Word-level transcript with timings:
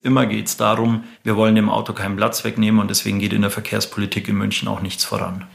Immer 0.00 0.26
geht 0.26 0.46
es 0.46 0.56
darum, 0.56 1.02
wir 1.24 1.36
wollen 1.36 1.56
dem 1.56 1.68
Auto 1.68 1.92
keinen 1.92 2.14
Platz 2.14 2.44
wegnehmen 2.44 2.80
und 2.80 2.88
deswegen 2.88 3.18
geht 3.18 3.32
in 3.32 3.42
der 3.42 3.50
Verkehrspolitik 3.50 4.28
in 4.28 4.36
München 4.36 4.68
auch 4.68 4.80
nichts 4.80 5.04
voran. 5.04 5.48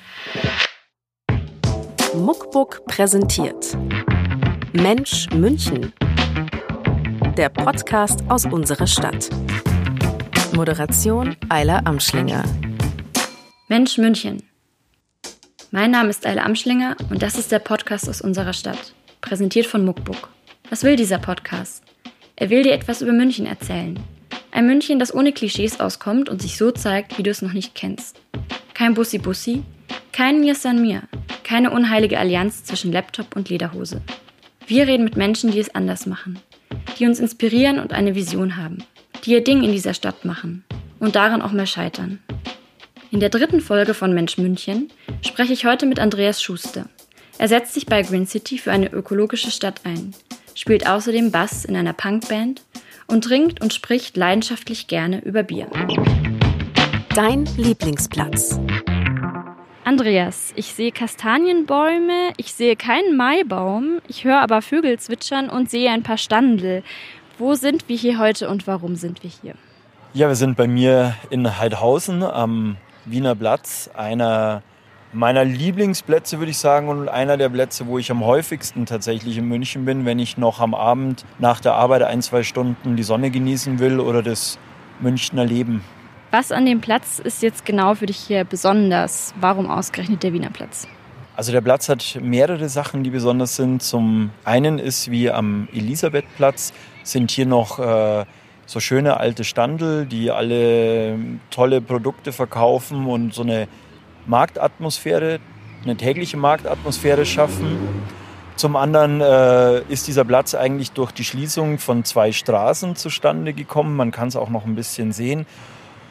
Muckbook 2.13 2.85
präsentiert 2.85 3.77
Mensch 4.73 5.29
München. 5.29 5.93
Der 7.37 7.47
Podcast 7.47 8.19
aus 8.27 8.45
unserer 8.45 8.85
Stadt. 8.85 9.29
Moderation 10.53 11.37
Eila 11.47 11.79
Amschlinger. 11.85 12.43
Mensch 13.69 13.97
München. 13.97 14.43
Mein 15.71 15.91
Name 15.91 16.09
ist 16.09 16.25
Eila 16.25 16.43
Amschlinger 16.43 16.97
und 17.09 17.21
das 17.21 17.37
ist 17.37 17.53
der 17.53 17.59
Podcast 17.59 18.09
aus 18.09 18.19
unserer 18.19 18.51
Stadt, 18.51 18.93
präsentiert 19.21 19.67
von 19.67 19.85
Muckbook. 19.85 20.27
Was 20.69 20.83
will 20.83 20.97
dieser 20.97 21.19
Podcast? 21.19 21.81
Er 22.35 22.49
will 22.49 22.63
dir 22.63 22.73
etwas 22.73 23.01
über 23.01 23.13
München 23.13 23.45
erzählen, 23.45 23.97
ein 24.53 24.67
München, 24.67 24.99
das 24.99 25.13
ohne 25.13 25.33
Klischees 25.33 25.79
auskommt 25.79 26.29
und 26.29 26.41
sich 26.41 26.57
so 26.57 26.71
zeigt, 26.71 27.17
wie 27.17 27.23
du 27.23 27.31
es 27.31 27.41
noch 27.41 27.53
nicht 27.53 27.73
kennst. 27.73 28.21
Kein 28.75 28.93
Bussi-Bussi, 28.93 29.63
kein 30.11 30.39
Mir 30.41 30.53
san 30.53 30.81
mir, 30.81 31.01
keine 31.43 31.71
unheilige 31.71 32.19
Allianz 32.19 32.63
zwischen 32.63 32.91
Laptop 32.91 33.35
und 33.35 33.49
Lederhose. 33.49 34.01
Wir 34.67 34.87
reden 34.87 35.03
mit 35.03 35.17
Menschen, 35.17 35.51
die 35.51 35.59
es 35.59 35.73
anders 35.73 36.05
machen, 36.05 36.39
die 36.99 37.07
uns 37.07 37.19
inspirieren 37.19 37.79
und 37.79 37.93
eine 37.93 38.13
Vision 38.13 38.55
haben, 38.55 38.83
die 39.25 39.31
ihr 39.31 39.43
Ding 39.43 39.63
in 39.63 39.71
dieser 39.71 39.95
Stadt 39.95 40.23
machen 40.23 40.63
und 40.99 41.15
daran 41.15 41.41
auch 41.41 41.51
mal 41.51 41.67
scheitern. 41.67 42.19
In 43.09 43.19
der 43.19 43.29
dritten 43.29 43.59
Folge 43.59 43.95
von 43.95 44.13
Mensch 44.13 44.37
München 44.37 44.91
spreche 45.21 45.53
ich 45.53 45.65
heute 45.65 45.87
mit 45.87 45.99
Andreas 45.99 46.41
Schuster. 46.41 46.89
Er 47.39 47.47
setzt 47.47 47.73
sich 47.73 47.87
bei 47.87 48.03
Green 48.03 48.27
City 48.27 48.59
für 48.59 48.71
eine 48.71 48.91
ökologische 48.91 49.49
Stadt 49.49 49.81
ein, 49.83 50.13
spielt 50.53 50.87
außerdem 50.87 51.31
Bass 51.31 51.65
in 51.65 51.75
einer 51.75 51.93
Punkband 51.93 52.61
und 53.07 53.23
trinkt 53.23 53.61
und 53.61 53.73
spricht 53.73 54.17
leidenschaftlich 54.17 54.87
gerne 54.87 55.23
über 55.23 55.43
Bier. 55.43 55.67
Dein 57.15 57.45
Lieblingsplatz. 57.57 58.59
Andreas, 59.85 60.53
ich 60.55 60.73
sehe 60.73 60.91
Kastanienbäume, 60.91 62.33
ich 62.37 62.53
sehe 62.53 62.75
keinen 62.75 63.17
Maibaum, 63.17 63.99
ich 64.07 64.23
höre 64.23 64.41
aber 64.41 64.61
Vögel 64.61 64.97
zwitschern 64.97 65.49
und 65.49 65.69
sehe 65.69 65.91
ein 65.91 66.03
paar 66.03 66.17
Standel. 66.17 66.83
Wo 67.37 67.55
sind 67.55 67.89
wir 67.89 67.97
hier 67.97 68.17
heute 68.17 68.49
und 68.49 68.65
warum 68.65 68.95
sind 68.95 69.23
wir 69.23 69.29
hier? 69.29 69.55
Ja, 70.13 70.27
wir 70.27 70.35
sind 70.35 70.55
bei 70.55 70.67
mir 70.67 71.15
in 71.29 71.59
Heidhausen 71.59 72.23
am 72.23 72.77
Wiener 73.05 73.35
Platz, 73.35 73.89
einer 73.93 74.63
meiner 75.13 75.45
Lieblingsplätze, 75.45 76.39
würde 76.39 76.51
ich 76.51 76.57
sagen, 76.57 76.89
und 76.89 77.07
einer 77.07 77.37
der 77.37 77.49
Plätze, 77.49 77.87
wo 77.87 77.97
ich 77.97 78.11
am 78.11 78.25
häufigsten 78.25 78.85
tatsächlich 78.85 79.37
in 79.37 79.47
München 79.47 79.85
bin, 79.85 80.05
wenn 80.05 80.19
ich 80.19 80.37
noch 80.37 80.59
am 80.59 80.73
Abend 80.73 81.25
nach 81.39 81.59
der 81.59 81.73
Arbeit 81.73 82.03
ein, 82.03 82.21
zwei 82.21 82.43
Stunden 82.43 82.95
die 82.95 83.03
Sonne 83.03 83.29
genießen 83.29 83.79
will 83.79 83.99
oder 83.99 84.23
das 84.23 84.57
Münchner 84.99 85.45
Leben. 85.45 85.83
Was 86.31 86.51
an 86.51 86.65
dem 86.65 86.81
Platz 86.81 87.19
ist 87.19 87.43
jetzt 87.43 87.65
genau 87.65 87.93
für 87.93 88.07
dich 88.07 88.17
hier 88.17 88.43
besonders? 88.43 89.33
Warum 89.39 89.69
ausgerechnet 89.69 90.23
der 90.23 90.33
Wiener 90.33 90.49
Platz? 90.49 90.87
Also 91.35 91.51
der 91.51 91.61
Platz 91.61 91.89
hat 91.89 92.17
mehrere 92.21 92.69
Sachen, 92.69 93.03
die 93.03 93.09
besonders 93.09 93.55
sind. 93.55 93.81
Zum 93.81 94.31
einen 94.43 94.79
ist 94.79 95.09
wie 95.11 95.31
am 95.31 95.67
Elisabethplatz 95.73 96.73
sind 97.03 97.31
hier 97.31 97.45
noch 97.45 97.79
äh, 97.79 98.25
so 98.65 98.79
schöne 98.79 99.17
alte 99.17 99.43
Standel, 99.43 100.05
die 100.05 100.31
alle 100.31 101.17
tolle 101.49 101.81
Produkte 101.81 102.31
verkaufen 102.31 103.07
und 103.07 103.33
so 103.33 103.41
eine 103.41 103.67
Marktatmosphäre, 104.25 105.39
eine 105.83 105.95
tägliche 105.95 106.37
Marktatmosphäre 106.37 107.25
schaffen. 107.25 107.77
Zum 108.55 108.75
anderen 108.75 109.19
äh, 109.19 109.81
ist 109.91 110.07
dieser 110.07 110.23
Platz 110.23 110.53
eigentlich 110.53 110.91
durch 110.91 111.11
die 111.11 111.23
Schließung 111.23 111.79
von 111.79 112.03
zwei 112.03 112.31
Straßen 112.31 112.95
zustande 112.95 113.53
gekommen. 113.53 113.95
Man 113.95 114.11
kann 114.11 114.27
es 114.27 114.35
auch 114.35 114.49
noch 114.49 114.65
ein 114.65 114.75
bisschen 114.75 115.11
sehen. 115.11 115.45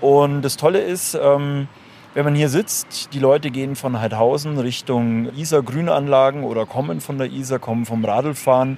Und 0.00 0.42
das 0.42 0.56
Tolle 0.56 0.80
ist, 0.80 1.14
ähm, 1.14 1.68
wenn 2.14 2.24
man 2.24 2.34
hier 2.34 2.48
sitzt, 2.48 3.14
die 3.14 3.20
Leute 3.20 3.50
gehen 3.50 3.76
von 3.76 4.00
Heidhausen 4.00 4.58
Richtung 4.58 5.34
Isar 5.36 5.62
Grünanlagen 5.62 6.42
oder 6.44 6.66
kommen 6.66 7.00
von 7.00 7.16
der 7.16 7.30
Isar, 7.30 7.58
kommen 7.58 7.86
vom 7.86 8.04
Radlfahren. 8.04 8.76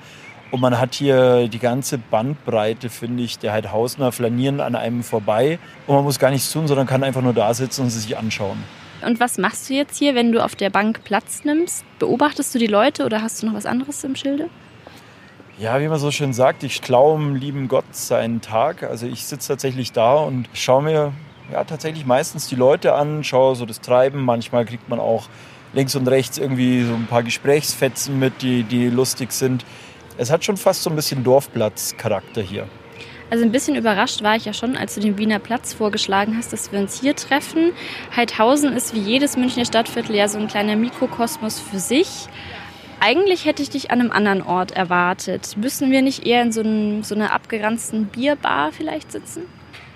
Und 0.50 0.60
man 0.60 0.78
hat 0.78 0.94
hier 0.94 1.48
die 1.48 1.59
ganze 1.59 1.98
Bandbreite, 1.98 2.91
finde 2.91 3.25
ich, 3.25 3.38
der 3.38 3.53
Heidhausener 3.53 4.12
flanieren 4.12 4.60
an 4.60 4.76
einem 4.76 5.03
vorbei. 5.03 5.59
Und 5.86 5.97
man 5.97 6.04
muss 6.04 6.20
gar 6.20 6.30
nichts 6.30 6.53
tun, 6.53 6.69
sondern 6.69 6.86
kann 6.86 7.03
einfach 7.03 7.22
nur 7.22 7.32
da 7.32 7.53
sitzen 7.54 7.82
und 7.82 7.91
sie 7.91 7.98
sich 7.98 8.16
anschauen. 8.16 8.62
Und 9.04 9.20
was 9.20 9.38
machst 9.38 9.69
du 9.69 9.75
jetzt 9.75 9.98
hier, 9.98 10.15
wenn 10.15 10.32
du 10.32 10.42
auf 10.42 10.54
der 10.54 10.70
Bank 10.70 11.04
Platz 11.04 11.44
nimmst? 11.44 11.84
Beobachtest 11.98 12.54
du 12.54 12.59
die 12.59 12.66
Leute 12.66 13.04
oder 13.04 13.22
hast 13.22 13.42
du 13.42 13.47
noch 13.47 13.54
was 13.54 13.66
anderes 13.66 14.03
im 14.04 14.16
Schilde? 14.16 14.48
Ja, 15.59 15.81
wie 15.81 15.87
man 15.87 15.98
so 15.98 16.10
schön 16.10 16.32
sagt, 16.32 16.65
ich 16.65 16.82
klaue 16.82 17.16
dem 17.16 17.37
lieben 17.37 17.69
Gott 17.69 17.84
seinen 17.92 18.41
Tag. 18.41 18.82
Also 18.82 19.06
ich 19.06 19.25
sitze 19.25 19.48
tatsächlich 19.48 19.92
da 19.92 20.15
und 20.15 20.48
schaue 20.53 20.82
mir 20.82 21.12
ja, 21.53 21.62
tatsächlich 21.65 22.06
meistens 22.06 22.48
die 22.48 22.56
Leute 22.56 22.94
an, 22.94 23.22
schaue 23.22 23.54
so 23.54 23.65
das 23.65 23.81
Treiben. 23.81 24.25
Manchmal 24.25 24.65
kriegt 24.65 24.88
man 24.88 24.98
auch 24.98 25.28
links 25.72 25.94
und 25.94 26.09
rechts 26.09 26.38
irgendwie 26.38 26.84
so 26.84 26.94
ein 26.94 27.06
paar 27.06 27.22
Gesprächsfetzen 27.22 28.19
mit, 28.19 28.42
die, 28.42 28.65
die 28.65 28.88
lustig 28.88 29.32
sind. 29.32 29.65
Es 30.16 30.31
hat 30.31 30.44
schon 30.44 30.56
fast 30.56 30.82
so 30.82 30.91
ein 30.91 30.97
bisschen 30.97 31.22
Dorfplatz-Charakter 31.25 32.42
hier. 32.42 32.66
Also 33.30 33.44
ein 33.44 33.52
bisschen 33.52 33.74
überrascht 33.74 34.22
war 34.22 34.36
ich 34.36 34.44
ja 34.44 34.52
schon, 34.52 34.76
als 34.76 34.94
du 34.94 35.00
den 35.00 35.18
Wiener 35.18 35.38
Platz 35.38 35.72
vorgeschlagen 35.72 36.36
hast, 36.36 36.52
dass 36.52 36.70
wir 36.72 36.78
uns 36.78 37.00
hier 37.00 37.16
treffen. 37.16 37.72
Heidhausen 38.14 38.72
ist 38.72 38.94
wie 38.94 39.00
jedes 39.00 39.36
Münchner 39.36 39.64
Stadtviertel 39.64 40.14
ja 40.14 40.28
so 40.28 40.38
ein 40.38 40.46
kleiner 40.46 40.76
Mikrokosmos 40.76 41.58
für 41.58 41.78
sich. 41.78 42.28
Eigentlich 43.00 43.44
hätte 43.44 43.62
ich 43.62 43.70
dich 43.70 43.90
an 43.90 44.00
einem 44.00 44.12
anderen 44.12 44.42
Ort 44.42 44.72
erwartet. 44.72 45.56
Müssen 45.56 45.90
wir 45.90 46.00
nicht 46.00 46.26
eher 46.26 46.42
in 46.42 46.52
so, 46.52 46.60
einem, 46.60 47.02
so 47.02 47.14
einer 47.14 47.32
abgeranzten 47.32 48.06
Bierbar 48.06 48.72
vielleicht 48.72 49.10
sitzen? 49.10 49.42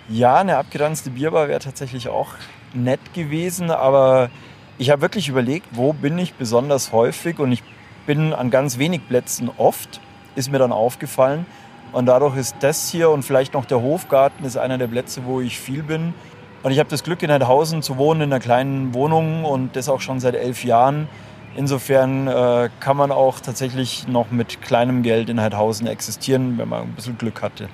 Ja, 0.09 0.37
eine 0.37 0.57
abgeranzte 0.57 1.11
Bierbar 1.11 1.49
wäre 1.49 1.61
tatsächlich 1.61 2.09
auch 2.09 2.31
nett 2.75 3.01
gewesen, 3.15 3.71
aber 3.71 4.31
ich 4.79 4.91
habe 4.91 5.03
wirklich 5.03 5.29
überlegt, 5.29 5.67
wo 5.73 5.93
bin 5.93 6.19
ich 6.19 6.35
besonders 6.35 6.93
häufig 6.93 7.39
und 7.39 7.53
ich 7.53 7.63
bin 8.07 8.33
an 8.33 8.51
ganz 8.51 8.79
wenig 8.79 9.07
Plätzen 9.07 9.51
oft, 9.57 10.01
ist 10.35 10.51
mir 10.51 10.59
dann 10.59 10.73
aufgefallen. 10.73 11.47
Und 11.93 12.07
dadurch 12.07 12.37
ist 12.37 12.57
das 12.61 12.91
hier 12.91 13.11
und 13.11 13.23
vielleicht 13.23 13.55
noch 13.55 13.65
der 13.65 13.81
Hofgarten 13.81 14.45
ist 14.45 14.57
einer 14.57 14.79
der 14.79 14.89
Plätze, 14.89 15.23
wo 15.25 15.41
ich 15.41 15.59
viel 15.59 15.83
bin. 15.83 16.15
Und 16.63 16.73
ich 16.73 16.79
habe 16.79 16.91
das 16.91 17.05
Glück, 17.05 17.23
in 17.23 17.31
Heidhausen 17.31 17.83
zu 17.83 17.97
wohnen, 17.97 18.23
in 18.23 18.33
einer 18.33 18.41
kleinen 18.41 18.93
Wohnung 18.95 19.45
und 19.45 19.77
das 19.77 19.89
auch 19.89 20.01
schon 20.01 20.21
seit 20.21 20.35
elf 20.35 20.65
Jahren. 20.65 21.09
Insofern 21.57 22.29
äh, 22.29 22.69
kann 22.81 22.97
man 22.97 23.11
auch 23.11 23.41
tatsächlich 23.41 24.07
noch 24.07 24.31
mit 24.31 24.61
kleinem 24.61 25.03
Geld 25.03 25.29
in 25.29 25.41
Heidhausen 25.41 25.87
existieren, 25.87 26.59
wenn 26.59 26.69
man 26.69 26.83
ein 26.83 26.93
bisschen 26.95 27.17
Glück 27.17 27.43
hatte. 27.43 27.69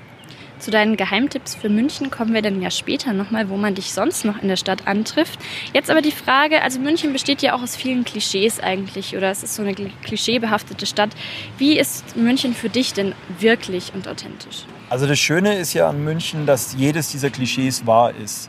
Zu 0.64 0.70
deinen 0.70 0.96
Geheimtipps 0.96 1.54
für 1.54 1.68
München 1.68 2.10
kommen 2.10 2.32
wir 2.32 2.40
dann 2.40 2.62
ja 2.62 2.70
später 2.70 3.12
nochmal, 3.12 3.50
wo 3.50 3.58
man 3.58 3.74
dich 3.74 3.92
sonst 3.92 4.24
noch 4.24 4.40
in 4.40 4.48
der 4.48 4.56
Stadt 4.56 4.86
antrifft. 4.86 5.38
Jetzt 5.74 5.90
aber 5.90 6.00
die 6.00 6.10
Frage, 6.10 6.62
also 6.62 6.80
München 6.80 7.12
besteht 7.12 7.42
ja 7.42 7.54
auch 7.54 7.60
aus 7.60 7.76
vielen 7.76 8.06
Klischees 8.06 8.60
eigentlich 8.60 9.14
oder 9.14 9.30
es 9.30 9.42
ist 9.42 9.56
so 9.56 9.62
eine 9.62 9.74
klischeebehaftete 9.74 10.86
Stadt. 10.86 11.10
Wie 11.58 11.78
ist 11.78 12.16
München 12.16 12.54
für 12.54 12.70
dich 12.70 12.94
denn 12.94 13.14
wirklich 13.38 13.92
und 13.94 14.08
authentisch? 14.08 14.64
Also 14.88 15.06
das 15.06 15.18
Schöne 15.18 15.58
ist 15.58 15.74
ja 15.74 15.86
an 15.86 16.02
München, 16.02 16.46
dass 16.46 16.74
jedes 16.78 17.10
dieser 17.10 17.28
Klischees 17.28 17.86
wahr 17.86 18.14
ist. 18.14 18.48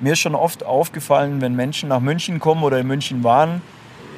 Mir 0.00 0.12
ist 0.12 0.18
schon 0.18 0.34
oft 0.34 0.66
aufgefallen, 0.66 1.40
wenn 1.40 1.56
Menschen 1.56 1.88
nach 1.88 2.00
München 2.00 2.40
kommen 2.40 2.62
oder 2.62 2.78
in 2.78 2.86
München 2.86 3.24
waren, 3.24 3.62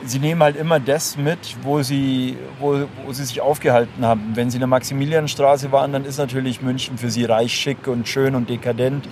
sie 0.06 0.18
nehmen 0.18 0.42
halt 0.42 0.56
immer 0.56 0.80
das 0.80 1.16
mit, 1.16 1.56
wo 1.62 1.82
sie, 1.82 2.36
wo, 2.58 2.84
wo 3.04 3.12
sie 3.12 3.24
sich 3.24 3.40
aufgehalten 3.40 4.04
haben. 4.04 4.32
Wenn 4.34 4.50
sie 4.50 4.56
in 4.56 4.60
der 4.60 4.68
Maximilianstraße 4.68 5.72
waren, 5.72 5.92
dann 5.92 6.04
ist 6.04 6.18
natürlich 6.18 6.62
München 6.62 6.98
für 6.98 7.10
sie 7.10 7.24
reich, 7.24 7.52
schick 7.52 7.86
und 7.88 8.08
schön 8.08 8.34
und 8.34 8.48
dekadent. 8.48 9.08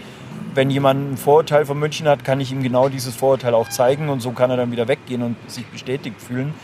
Wenn 0.54 0.70
jemand 0.70 1.12
ein 1.12 1.16
Vorurteil 1.16 1.66
von 1.66 1.78
München 1.78 2.06
hat, 2.06 2.24
kann 2.24 2.40
ich 2.40 2.52
ihm 2.52 2.62
genau 2.62 2.88
dieses 2.88 3.16
Vorurteil 3.16 3.54
auch 3.54 3.68
zeigen 3.68 4.08
und 4.08 4.20
so 4.20 4.30
kann 4.30 4.50
er 4.50 4.56
dann 4.56 4.70
wieder 4.70 4.86
weggehen 4.86 5.22
und 5.22 5.36
sich 5.50 5.66
bestätigt 5.66 6.20
fühlen. 6.20 6.54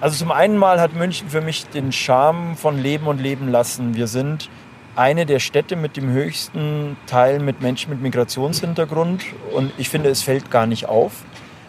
Also 0.00 0.16
zum 0.16 0.32
einen 0.32 0.56
mal 0.56 0.80
hat 0.80 0.94
München 0.94 1.28
für 1.28 1.40
mich 1.40 1.66
den 1.66 1.92
Charme 1.92 2.56
von 2.56 2.80
Leben 2.80 3.06
und 3.06 3.20
Leben 3.20 3.48
lassen. 3.48 3.94
Wir 3.94 4.06
sind 4.06 4.48
eine 4.96 5.26
der 5.26 5.40
Städte 5.40 5.76
mit 5.76 5.96
dem 5.96 6.10
höchsten 6.10 6.96
Teil 7.06 7.38
mit 7.40 7.60
Menschen 7.60 7.90
mit 7.90 8.00
Migrationshintergrund 8.00 9.24
und 9.54 9.72
ich 9.76 9.88
finde, 9.88 10.08
es 10.08 10.22
fällt 10.22 10.50
gar 10.50 10.66
nicht 10.66 10.88
auf. 10.88 11.24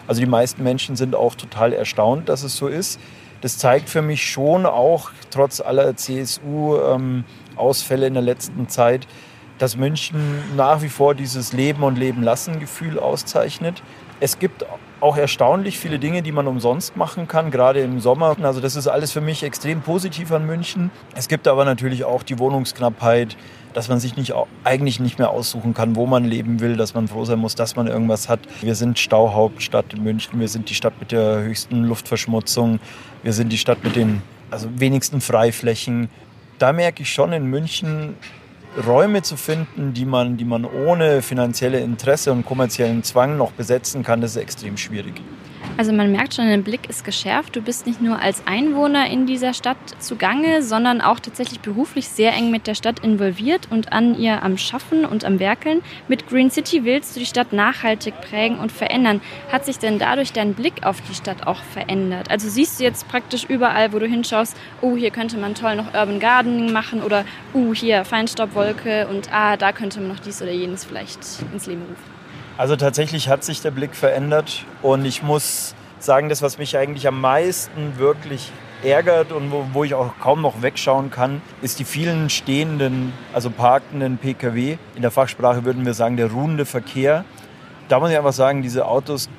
Also 0.09 0.19
die 0.21 0.27
meisten 0.27 0.63
Menschen 0.63 0.95
sind 0.95 1.13
auch 1.13 1.35
total 1.35 1.71
erstaunt, 1.71 2.29
dass 2.29 2.41
es 2.41 2.57
so 2.57 2.67
ist. 2.67 3.00
Das 3.41 3.59
zeigt 3.59 3.89
für 3.89 4.01
mich 4.01 4.27
schon 4.27 4.65
auch, 4.65 5.11
trotz 5.29 5.61
aller 5.61 5.95
CSU-Ausfälle 5.95 8.07
in 8.07 8.15
der 8.15 8.23
letzten 8.23 8.67
Zeit, 8.69 9.06
dass 9.59 9.77
München 9.77 10.41
nach 10.57 10.81
wie 10.81 10.89
vor 10.89 11.13
dieses 11.13 11.53
Leben 11.53 11.83
und 11.83 11.95
Leben 11.95 12.23
lassen 12.23 12.59
Gefühl 12.59 12.97
auszeichnet. 12.97 13.83
Es 14.19 14.39
gibt 14.39 14.65
auch 15.01 15.17
erstaunlich 15.17 15.79
viele 15.79 15.99
Dinge, 15.99 16.21
die 16.21 16.31
man 16.31 16.47
umsonst 16.47 16.97
machen 16.97 17.27
kann, 17.27 17.51
gerade 17.51 17.79
im 17.81 17.99
Sommer. 17.99 18.35
Also 18.41 18.59
das 18.59 18.75
ist 18.75 18.87
alles 18.87 19.11
für 19.11 19.21
mich 19.21 19.43
extrem 19.43 19.81
positiv 19.81 20.31
an 20.31 20.45
München. 20.45 20.91
Es 21.15 21.27
gibt 21.27 21.47
aber 21.47 21.65
natürlich 21.65 22.03
auch 22.03 22.23
die 22.23 22.39
Wohnungsknappheit, 22.39 23.37
dass 23.73 23.87
man 23.87 23.99
sich 23.99 24.17
nicht, 24.17 24.33
eigentlich 24.63 24.99
nicht 24.99 25.19
mehr 25.19 25.29
aussuchen 25.29 25.73
kann, 25.73 25.95
wo 25.95 26.05
man 26.05 26.25
leben 26.25 26.59
will, 26.59 26.75
dass 26.75 26.93
man 26.93 27.07
froh 27.07 27.25
sein 27.25 27.39
muss, 27.39 27.55
dass 27.55 27.75
man 27.75 27.87
irgendwas 27.87 28.27
hat. 28.27 28.39
Wir 28.61 28.75
sind 28.75 28.99
Stauhauptstadt 28.99 29.93
in 29.93 30.03
München, 30.03 30.39
wir 30.39 30.47
sind 30.47 30.69
die 30.69 30.75
Stadt 30.75 30.93
mit 30.99 31.11
der 31.11 31.43
höchsten 31.43 31.83
Luftverschmutzung, 31.83 32.79
wir 33.23 33.33
sind 33.33 33.51
die 33.51 33.57
Stadt 33.57 33.83
mit 33.83 33.95
den 33.95 34.21
also 34.51 34.67
wenigsten 34.75 35.21
Freiflächen. 35.21 36.09
Da 36.57 36.73
merke 36.73 37.03
ich 37.03 37.13
schon 37.13 37.31
in 37.31 37.45
München, 37.45 38.15
Räume 38.86 39.21
zu 39.24 39.36
finden, 39.36 39.94
die 39.94 40.06
man, 40.06 40.38
die 40.38 40.45
man 40.45 40.66
ohne 40.66 41.21
finanzielle 41.21 41.80
Interesse 41.80 42.31
und 42.31 42.45
kommerziellen 42.45 43.04
Zwang 43.04 43.38
noch 43.38 43.51
besetzen 43.51 44.04
kann, 44.04 44.21
das 44.21 44.31
ist 44.31 44.42
extrem 44.42 44.77
schwierig. 44.77 45.21
Also 45.79 45.93
man 45.93 46.11
merkt 46.11 46.33
schon, 46.33 46.49
dein 46.49 46.65
Blick 46.65 46.89
ist 46.89 47.05
geschärft. 47.05 47.55
Du 47.55 47.61
bist 47.61 47.87
nicht 47.87 48.01
nur 48.01 48.19
als 48.19 48.45
Einwohner 48.45 49.09
in 49.09 49.25
dieser 49.25 49.53
Stadt 49.53 49.77
zugange, 49.99 50.61
sondern 50.61 50.99
auch 50.99 51.21
tatsächlich 51.21 51.61
beruflich 51.61 52.09
sehr 52.09 52.33
eng 52.33 52.51
mit 52.51 52.67
der 52.67 52.75
Stadt 52.75 52.99
involviert 52.99 53.69
und 53.69 53.93
an 53.93 54.13
ihr 54.19 54.43
am 54.43 54.57
Schaffen 54.57 55.05
und 55.05 55.23
am 55.23 55.39
Werkeln. 55.39 55.81
Mit 56.09 56.27
Green 56.27 56.51
City 56.51 56.83
willst 56.83 57.15
du 57.15 57.21
die 57.21 57.25
Stadt 57.25 57.53
nachhaltig 57.53 58.13
prägen 58.19 58.59
und 58.59 58.73
verändern. 58.73 59.21
Hat 59.53 59.63
sich 59.63 59.79
denn 59.79 59.99
dadurch 59.99 60.33
dein 60.33 60.53
Blick 60.53 60.85
auf 60.85 60.99
die 61.09 61.15
Stadt 61.15 61.47
auch 61.47 61.63
verändert? 61.63 62.29
Also 62.29 62.49
siehst 62.49 62.81
du 62.81 62.83
jetzt 62.83 63.07
praktisch 63.07 63.45
überall, 63.45 63.93
wo 63.93 63.99
du 63.99 64.05
hinschaust, 64.05 64.57
oh, 64.81 64.97
hier 64.97 65.11
könnte 65.11 65.37
man 65.37 65.55
toll 65.55 65.77
noch 65.77 65.93
Urban 65.93 66.19
Gardening 66.19 66.73
machen 66.73 67.01
oder 67.01 67.23
oh, 67.53 67.73
hier 67.73 68.03
Feinstaubwolke 68.03 69.07
und 69.07 69.31
ah, 69.31 69.55
da 69.55 69.71
könnte 69.71 70.01
man 70.01 70.09
noch 70.09 70.19
dies 70.19 70.41
oder 70.41 70.51
jenes 70.51 70.83
vielleicht 70.83 71.19
ins 71.53 71.67
Leben 71.67 71.83
rufen. 71.83 72.19
Also 72.59 72.75
tatsächlich 72.75 73.29
hat 73.29 73.45
sich 73.45 73.61
der 73.61 73.71
Blick 73.71 73.95
verändert 73.95 74.65
und 74.81 75.06
ich 75.06 75.23
muss 75.23 75.73
sagen, 76.00 76.27
das, 76.27 76.41
was 76.41 76.57
mich 76.57 76.75
eigentlich 76.75 77.07
am 77.07 77.21
meisten 77.21 77.97
wirklich 77.97 78.51
ärgert 78.83 79.31
und 79.31 79.50
wo, 79.50 79.65
wo, 79.71 79.85
ich 79.85 79.94
auch 79.94 80.11
kaum 80.19 80.41
noch 80.41 80.61
wegschauen 80.61 81.09
kann, 81.09 81.41
ist 81.61 81.79
die 81.79 81.85
vielen 81.85 82.29
stehenden, 82.29 83.13
also 83.31 83.50
parkenden 83.50 84.17
Pkw. 84.17 84.77
In 84.97 85.01
der 85.01 85.09
Fachsprache 85.09 85.63
würden 85.63 85.85
wir 85.85 85.94
sagen, 85.94 86.17
der 86.17 86.31
ruhende 86.33 86.65
Verkehr. 86.65 87.23
Da 87.88 87.97
muss 88.01 88.11
ich 88.11 88.17
einfach 88.17 88.33
sagen, 88.33 88.61
diese 88.61 88.88
Autos 88.88 89.29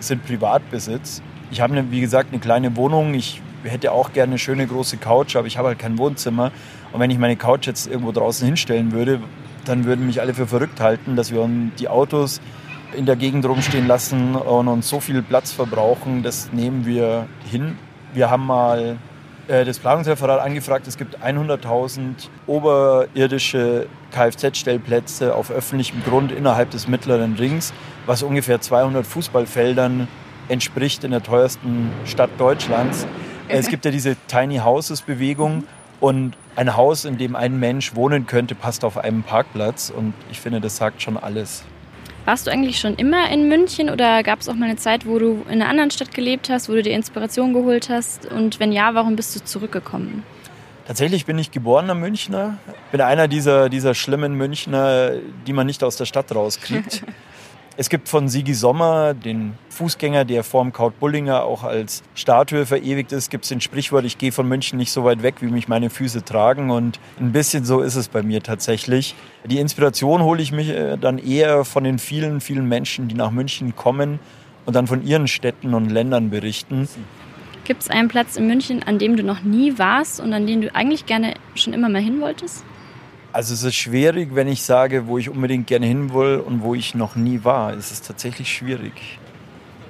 sind 0.00 0.26
Privatbesitz. 0.26 1.22
Ich 1.52 1.60
habe, 1.60 1.92
wie 1.92 2.00
gesagt, 2.00 2.30
eine 2.32 2.40
kleine 2.40 2.74
Wohnung. 2.74 3.14
Ich 3.14 3.40
hätte 3.62 3.92
auch 3.92 4.12
gerne 4.12 4.32
eine 4.32 4.38
schöne 4.40 4.66
große 4.66 4.96
Couch, 4.96 5.36
aber 5.36 5.46
ich 5.46 5.58
habe 5.58 5.68
halt 5.68 5.78
kein 5.78 5.96
Wohnzimmer. 5.96 6.50
Und 6.92 6.98
wenn 6.98 7.12
ich 7.12 7.18
meine 7.18 7.36
Couch 7.36 7.68
jetzt 7.68 7.86
irgendwo 7.86 8.10
draußen 8.10 8.44
hinstellen 8.44 8.90
würde, 8.90 9.20
dann 9.64 9.84
würden 9.84 10.06
mich 10.06 10.20
alle 10.20 10.34
für 10.34 10.48
verrückt 10.48 10.80
halten, 10.80 11.16
dass 11.16 11.32
wir 11.32 11.48
die 11.78 11.88
Autos 11.88 12.40
in 12.96 13.06
der 13.06 13.16
Gegend 13.16 13.46
rumstehen 13.46 13.86
lassen 13.86 14.34
und 14.34 14.68
uns 14.68 14.88
so 14.88 15.00
viel 15.00 15.22
Platz 15.22 15.52
verbrauchen, 15.52 16.22
das 16.22 16.52
nehmen 16.52 16.86
wir 16.86 17.26
hin. 17.50 17.78
Wir 18.12 18.30
haben 18.30 18.46
mal 18.46 18.96
äh, 19.48 19.64
das 19.64 19.78
Planungsreferat 19.78 20.40
angefragt, 20.40 20.86
es 20.86 20.96
gibt 20.96 21.18
100.000 21.18 22.28
oberirdische 22.46 23.86
Kfz-Stellplätze 24.12 25.34
auf 25.34 25.50
öffentlichem 25.50 26.02
Grund 26.04 26.32
innerhalb 26.32 26.70
des 26.70 26.88
mittleren 26.88 27.34
Rings, 27.34 27.72
was 28.06 28.22
ungefähr 28.22 28.60
200 28.60 29.06
Fußballfeldern 29.06 30.08
entspricht 30.48 31.04
in 31.04 31.10
der 31.10 31.22
teuersten 31.22 31.90
Stadt 32.04 32.30
Deutschlands. 32.38 33.06
Es 33.48 33.68
gibt 33.68 33.84
ja 33.84 33.90
diese 33.90 34.16
Tiny 34.28 34.58
Houses 34.58 35.02
Bewegung 35.02 35.64
und 36.00 36.36
ein 36.56 36.76
Haus, 36.76 37.04
in 37.04 37.18
dem 37.18 37.34
ein 37.36 37.58
Mensch 37.58 37.94
wohnen 37.94 38.26
könnte, 38.26 38.54
passt 38.54 38.84
auf 38.84 38.96
einem 38.98 39.22
Parkplatz 39.22 39.92
und 39.94 40.14
ich 40.30 40.40
finde, 40.40 40.60
das 40.60 40.76
sagt 40.76 41.02
schon 41.02 41.16
alles. 41.16 41.64
Warst 42.24 42.46
du 42.46 42.50
eigentlich 42.50 42.78
schon 42.78 42.94
immer 42.94 43.30
in 43.30 43.48
München 43.48 43.90
oder 43.90 44.22
gab 44.22 44.40
es 44.40 44.48
auch 44.48 44.54
mal 44.54 44.66
eine 44.66 44.76
Zeit, 44.76 45.06
wo 45.06 45.18
du 45.18 45.44
in 45.46 45.60
einer 45.60 45.68
anderen 45.68 45.90
Stadt 45.90 46.14
gelebt 46.14 46.48
hast, 46.48 46.70
wo 46.70 46.72
du 46.72 46.82
dir 46.82 46.94
Inspiration 46.94 47.52
geholt 47.52 47.90
hast? 47.90 48.24
Und 48.26 48.60
wenn 48.60 48.72
ja, 48.72 48.94
warum 48.94 49.14
bist 49.14 49.36
du 49.36 49.44
zurückgekommen? 49.44 50.22
Tatsächlich 50.86 51.26
bin 51.26 51.38
ich 51.38 51.50
geborener 51.50 51.94
Münchner. 51.94 52.58
Bin 52.92 53.02
einer 53.02 53.28
dieser, 53.28 53.68
dieser 53.68 53.94
schlimmen 53.94 54.34
Münchner, 54.34 55.12
die 55.46 55.52
man 55.52 55.66
nicht 55.66 55.84
aus 55.84 55.96
der 55.96 56.06
Stadt 56.06 56.34
rauskriegt. 56.34 57.02
Es 57.76 57.88
gibt 57.88 58.08
von 58.08 58.28
Sigi 58.28 58.54
Sommer, 58.54 59.14
den 59.14 59.54
Fußgänger, 59.70 60.24
der 60.24 60.44
vorm 60.44 60.72
Kaut 60.72 61.00
Bullinger 61.00 61.42
auch 61.42 61.64
als 61.64 62.04
Statue 62.14 62.66
verewigt 62.66 63.10
ist, 63.10 63.30
gibt 63.30 63.44
es 63.44 63.48
den 63.48 63.60
Sprichwort, 63.60 64.04
ich 64.04 64.16
gehe 64.16 64.30
von 64.30 64.46
München 64.48 64.78
nicht 64.78 64.92
so 64.92 65.02
weit 65.02 65.24
weg, 65.24 65.36
wie 65.40 65.46
mich 65.46 65.66
meine 65.66 65.90
Füße 65.90 66.24
tragen. 66.24 66.70
Und 66.70 67.00
ein 67.18 67.32
bisschen 67.32 67.64
so 67.64 67.80
ist 67.80 67.96
es 67.96 68.06
bei 68.06 68.22
mir 68.22 68.44
tatsächlich. 68.44 69.16
Die 69.44 69.58
Inspiration 69.58 70.22
hole 70.22 70.40
ich 70.40 70.52
mich 70.52 70.68
äh, 70.68 70.96
dann 70.96 71.18
eher 71.18 71.64
von 71.64 71.82
den 71.82 71.98
vielen, 71.98 72.40
vielen 72.40 72.68
Menschen, 72.68 73.08
die 73.08 73.16
nach 73.16 73.32
München 73.32 73.74
kommen 73.74 74.20
und 74.66 74.76
dann 74.76 74.86
von 74.86 75.04
ihren 75.04 75.26
Städten 75.26 75.74
und 75.74 75.90
Ländern 75.90 76.30
berichten. 76.30 76.88
Gibt 77.64 77.82
es 77.82 77.90
einen 77.90 78.06
Platz 78.06 78.36
in 78.36 78.46
München, 78.46 78.84
an 78.84 79.00
dem 79.00 79.16
du 79.16 79.24
noch 79.24 79.42
nie 79.42 79.78
warst 79.78 80.20
und 80.20 80.32
an 80.32 80.46
dem 80.46 80.60
du 80.60 80.72
eigentlich 80.76 81.06
gerne 81.06 81.34
schon 81.56 81.72
immer 81.72 81.88
mal 81.88 82.02
hin 82.02 82.20
wolltest? 82.20 82.64
Also 83.34 83.52
es 83.52 83.64
ist 83.64 83.74
schwierig, 83.74 84.36
wenn 84.36 84.46
ich 84.46 84.62
sage, 84.62 85.08
wo 85.08 85.18
ich 85.18 85.28
unbedingt 85.28 85.66
gerne 85.66 85.86
hin 85.86 86.14
will 86.14 86.36
und 86.38 86.62
wo 86.62 86.76
ich 86.76 86.94
noch 86.94 87.16
nie 87.16 87.42
war. 87.42 87.72
Es 87.76 87.90
ist 87.90 88.06
tatsächlich 88.06 88.48
schwierig. 88.48 88.92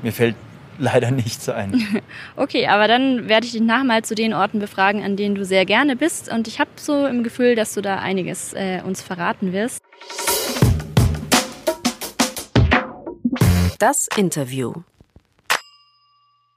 Mir 0.02 0.14
fällt 0.14 0.35
leider 0.79 1.11
nichts 1.11 1.50
ein. 1.50 2.02
Okay, 2.37 2.67
aber 2.69 2.88
dann 2.88 3.29
werde 3.29 3.44
ich 3.44 3.52
dich 3.52 3.61
nachher 3.61 4.02
zu 4.02 4.14
den 4.14 4.32
Orten 4.32 4.61
befragen, 4.61 5.05
an 5.05 5.17
denen 5.17 5.35
du 5.35 5.44
sehr 5.44 5.67
gerne 5.67 5.94
bist. 5.94 6.32
Und 6.32 6.49
ich 6.49 6.58
habe 6.58 6.70
so 6.76 7.06
im 7.06 7.23
Gefühl, 7.23 7.55
dass 7.55 7.75
du 7.75 7.82
da 7.82 7.99
einiges 7.99 8.55
äh, 8.55 8.81
uns 8.82 9.02
verraten 9.02 9.52
wirst. 9.52 9.82
Das 13.79 14.08
Interview. 14.17 14.73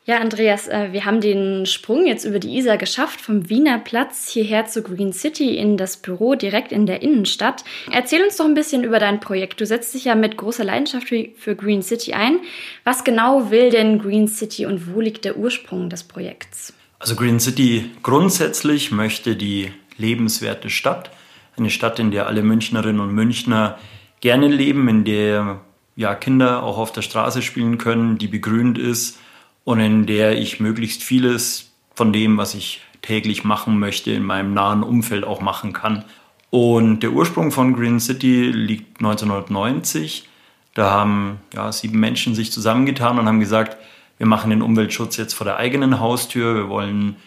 Ja, 0.08 0.20
Andreas, 0.20 0.70
äh, 0.70 0.94
wir 0.94 1.04
haben 1.04 1.20
den 1.20 1.66
Sprung 1.66 2.06
jetzt 2.06 2.24
über 2.24 2.40
die 2.40 2.56
Isar 2.58 2.78
geschafft, 2.78 3.20
vom 3.20 3.50
Wiener 3.50 3.78
Platz 3.78 4.30
hierher 4.30 4.66
zu 4.66 4.82
Green 4.82 5.12
City 5.12 5.58
in 5.58 5.76
das 5.76 5.98
Büro 5.98 6.36
direkt 6.36 6.72
in 6.72 6.86
der 6.86 7.02
Innenstadt. 7.02 7.66
Erzähl 7.92 8.24
uns 8.24 8.38
doch 8.38 8.46
ein 8.46 8.54
bisschen 8.54 8.86
über 8.86 9.00
dein 9.00 9.20
Projekt. 9.20 9.60
Du 9.60 9.66
setzt 9.66 9.94
dich 9.94 10.06
ja 10.06 10.16
mit 10.16 10.38
großer 10.38 10.64
Leidenschaft 10.64 11.10
für 11.10 11.56
Green 11.58 11.82
City 11.82 12.14
ein. 12.14 12.40
Was 12.86 13.04
genau 13.04 13.52
will 13.52 13.70
denn 13.70 14.00
Green 14.00 14.30
City 14.30 14.66
und 14.66 14.96
wo 14.96 15.02
liegt 15.02 15.26
der 15.26 15.36
Ursprung 15.36 15.90
des 15.90 16.06
Projekts? 16.06 16.74
Also 17.00 17.18
Green 17.18 17.42
City 17.42 17.92
grundsätzlich 18.02 18.94
möchte 18.94 19.36
die 19.36 19.74
lebenswerte 19.98 20.70
Stadt, 20.70 21.12
eine 21.58 21.70
Stadt, 21.70 22.00
in 22.00 22.12
der 22.12 22.28
alle 22.28 22.44
Münchnerinnen 22.44 23.02
und 23.02 23.14
Münchner 23.14 23.78
gerne 24.22 24.48
leben, 24.48 24.88
in 24.88 25.04
der 25.04 25.60
ja, 25.98 26.16
Kinder 26.16 26.64
auch 26.64 26.78
auf 26.78 26.94
der 26.94 27.02
Straße 27.02 27.42
spielen 27.42 27.78
können, 27.78 28.18
die 28.18 28.30
begrünt 28.30 28.78
ist 28.78 29.20
und 29.68 29.82
in 29.82 30.06
der 30.06 30.40
ich 30.40 30.62
möglichst 30.62 31.04
vieles 31.04 31.74
von 31.94 32.14
dem, 32.14 32.38
was 32.38 32.56
ich 32.56 32.80
täglich 33.02 33.44
machen 33.44 33.80
möchte, 33.80 34.12
in 34.12 34.24
meinem 34.24 34.54
nahen 34.54 34.82
Umfeld 34.82 35.26
auch 35.26 35.42
machen 35.42 35.74
kann. 35.74 36.06
Und 36.50 37.02
der 37.02 37.12
Ursprung 37.12 37.52
von 37.52 37.74
Green 37.74 38.00
City 38.00 38.44
liegt 38.44 39.00
1990. 39.00 40.30
Da 40.74 40.92
haben 40.92 41.42
ja, 41.54 41.70
sieben 41.74 42.00
Menschen 42.00 42.34
sich 42.34 42.50
zusammengetan 42.50 43.20
und 43.20 43.28
haben 43.28 43.42
gesagt, 43.42 43.76
wir 44.18 44.26
machen 44.26 44.52
den 44.52 44.62
Umweltschutz 44.62 45.18
jetzt 45.18 45.34
vor 45.34 45.44
der 45.44 45.58
eigenen 45.58 46.00
Haustür. 46.00 46.56
Wir 46.56 46.70
wollen, 46.70 47.18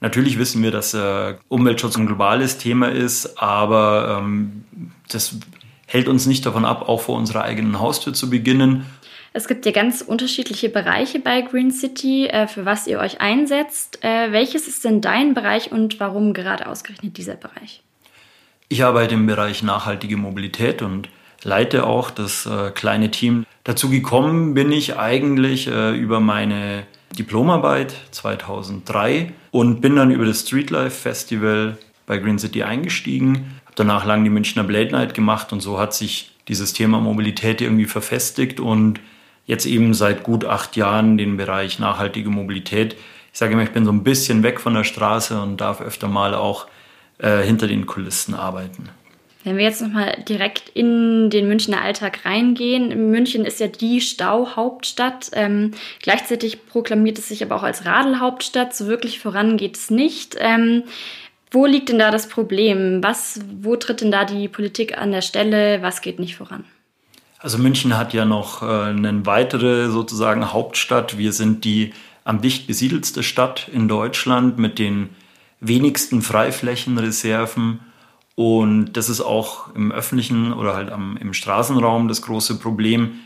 natürlich 0.00 0.38
wissen 0.38 0.62
wir, 0.62 0.70
dass 0.70 0.94
äh, 0.94 1.34
Umweltschutz 1.48 1.98
ein 1.98 2.06
globales 2.06 2.56
Thema 2.56 2.88
ist, 2.88 3.36
aber 3.36 4.22
ähm, 4.22 4.64
das 5.10 5.36
hält 5.86 6.08
uns 6.08 6.24
nicht 6.24 6.46
davon 6.46 6.64
ab, 6.64 6.88
auch 6.88 7.02
vor 7.02 7.18
unserer 7.18 7.42
eigenen 7.42 7.78
Haustür 7.78 8.14
zu 8.14 8.30
beginnen. 8.30 8.86
Es 9.32 9.46
gibt 9.46 9.64
ja 9.64 9.70
ganz 9.70 10.02
unterschiedliche 10.02 10.68
Bereiche 10.68 11.20
bei 11.20 11.42
Green 11.42 11.70
City, 11.70 12.26
äh, 12.26 12.48
für 12.48 12.64
was 12.64 12.88
ihr 12.88 12.98
euch 12.98 13.20
einsetzt. 13.20 14.02
Äh, 14.02 14.32
welches 14.32 14.66
ist 14.66 14.84
denn 14.84 15.00
dein 15.00 15.34
Bereich 15.34 15.70
und 15.70 16.00
warum 16.00 16.34
gerade 16.34 16.66
ausgerechnet 16.66 17.16
dieser 17.16 17.36
Bereich? 17.36 17.82
Ich 18.68 18.82
arbeite 18.82 19.14
im 19.14 19.26
Bereich 19.26 19.62
nachhaltige 19.62 20.16
Mobilität 20.16 20.82
und 20.82 21.08
leite 21.44 21.86
auch 21.86 22.10
das 22.10 22.46
äh, 22.46 22.70
kleine 22.72 23.12
Team. 23.12 23.46
Dazu 23.62 23.88
gekommen 23.88 24.54
bin 24.54 24.72
ich 24.72 24.96
eigentlich 24.96 25.68
über 25.68 26.18
meine 26.18 26.86
Diplomarbeit 27.16 27.94
2003 28.10 29.32
und 29.50 29.80
bin 29.80 29.96
dann 29.96 30.10
über 30.10 30.24
das 30.24 30.40
Streetlife 30.40 30.90
Festival 30.90 31.76
bei 32.06 32.16
Green 32.18 32.38
City 32.38 32.62
eingestiegen. 32.62 33.60
Habe 33.66 33.74
danach 33.76 34.06
lang 34.06 34.24
die 34.24 34.30
Münchner 34.30 34.64
Blade 34.64 34.92
Night 34.92 35.12
gemacht 35.14 35.52
und 35.52 35.60
so 35.60 35.78
hat 35.78 35.92
sich 35.94 36.32
dieses 36.48 36.72
Thema 36.72 37.00
Mobilität 37.00 37.60
irgendwie 37.60 37.84
verfestigt 37.84 38.60
und 38.60 38.98
jetzt 39.50 39.66
eben 39.66 39.94
seit 39.94 40.22
gut 40.22 40.44
acht 40.44 40.76
Jahren 40.76 41.18
den 41.18 41.36
Bereich 41.36 41.80
nachhaltige 41.80 42.30
Mobilität. 42.30 42.94
Ich 43.32 43.38
sage 43.38 43.52
immer, 43.52 43.64
ich 43.64 43.72
bin 43.72 43.84
so 43.84 43.90
ein 43.90 44.04
bisschen 44.04 44.44
weg 44.44 44.60
von 44.60 44.74
der 44.74 44.84
Straße 44.84 45.40
und 45.42 45.60
darf 45.60 45.80
öfter 45.80 46.06
mal 46.06 46.34
auch 46.34 46.68
äh, 47.18 47.42
hinter 47.42 47.66
den 47.66 47.84
Kulissen 47.84 48.34
arbeiten. 48.34 48.88
Wenn 49.42 49.56
wir 49.56 49.64
jetzt 49.64 49.82
nochmal 49.82 50.22
direkt 50.28 50.68
in 50.68 51.30
den 51.30 51.48
Münchner 51.48 51.80
Alltag 51.80 52.24
reingehen, 52.24 53.10
München 53.10 53.44
ist 53.44 53.58
ja 53.58 53.66
die 53.66 54.00
Stauhauptstadt. 54.00 55.30
Ähm, 55.32 55.72
gleichzeitig 56.00 56.66
proklamiert 56.66 57.18
es 57.18 57.28
sich 57.28 57.42
aber 57.42 57.56
auch 57.56 57.62
als 57.62 57.86
Radelhauptstadt. 57.86 58.76
So 58.76 58.86
wirklich 58.86 59.18
voran 59.18 59.56
geht 59.56 59.76
es 59.76 59.90
nicht. 59.90 60.36
Ähm, 60.38 60.84
wo 61.50 61.66
liegt 61.66 61.88
denn 61.88 61.98
da 61.98 62.12
das 62.12 62.28
Problem? 62.28 63.02
Was, 63.02 63.40
wo 63.60 63.74
tritt 63.74 64.02
denn 64.02 64.12
da 64.12 64.24
die 64.24 64.46
Politik 64.46 64.96
an 64.96 65.10
der 65.10 65.22
Stelle? 65.22 65.82
Was 65.82 66.02
geht 66.02 66.20
nicht 66.20 66.36
voran? 66.36 66.64
Also 67.42 67.56
München 67.56 67.96
hat 67.96 68.12
ja 68.12 68.26
noch 68.26 68.62
äh, 68.62 68.66
eine 68.66 69.24
weitere 69.24 69.88
sozusagen 69.88 70.52
Hauptstadt. 70.52 71.16
Wir 71.16 71.32
sind 71.32 71.64
die 71.64 71.94
am 72.24 72.42
dicht 72.42 72.66
besiedelste 72.66 73.22
Stadt 73.22 73.68
in 73.72 73.88
Deutschland 73.88 74.58
mit 74.58 74.78
den 74.78 75.08
wenigsten 75.60 76.20
Freiflächenreserven. 76.20 77.80
Und 78.34 78.92
das 78.92 79.08
ist 79.08 79.22
auch 79.22 79.74
im 79.74 79.90
öffentlichen 79.90 80.52
oder 80.52 80.74
halt 80.74 80.90
am, 80.90 81.16
im 81.16 81.32
Straßenraum 81.32 82.08
das 82.08 82.20
große 82.22 82.58
Problem. 82.58 83.20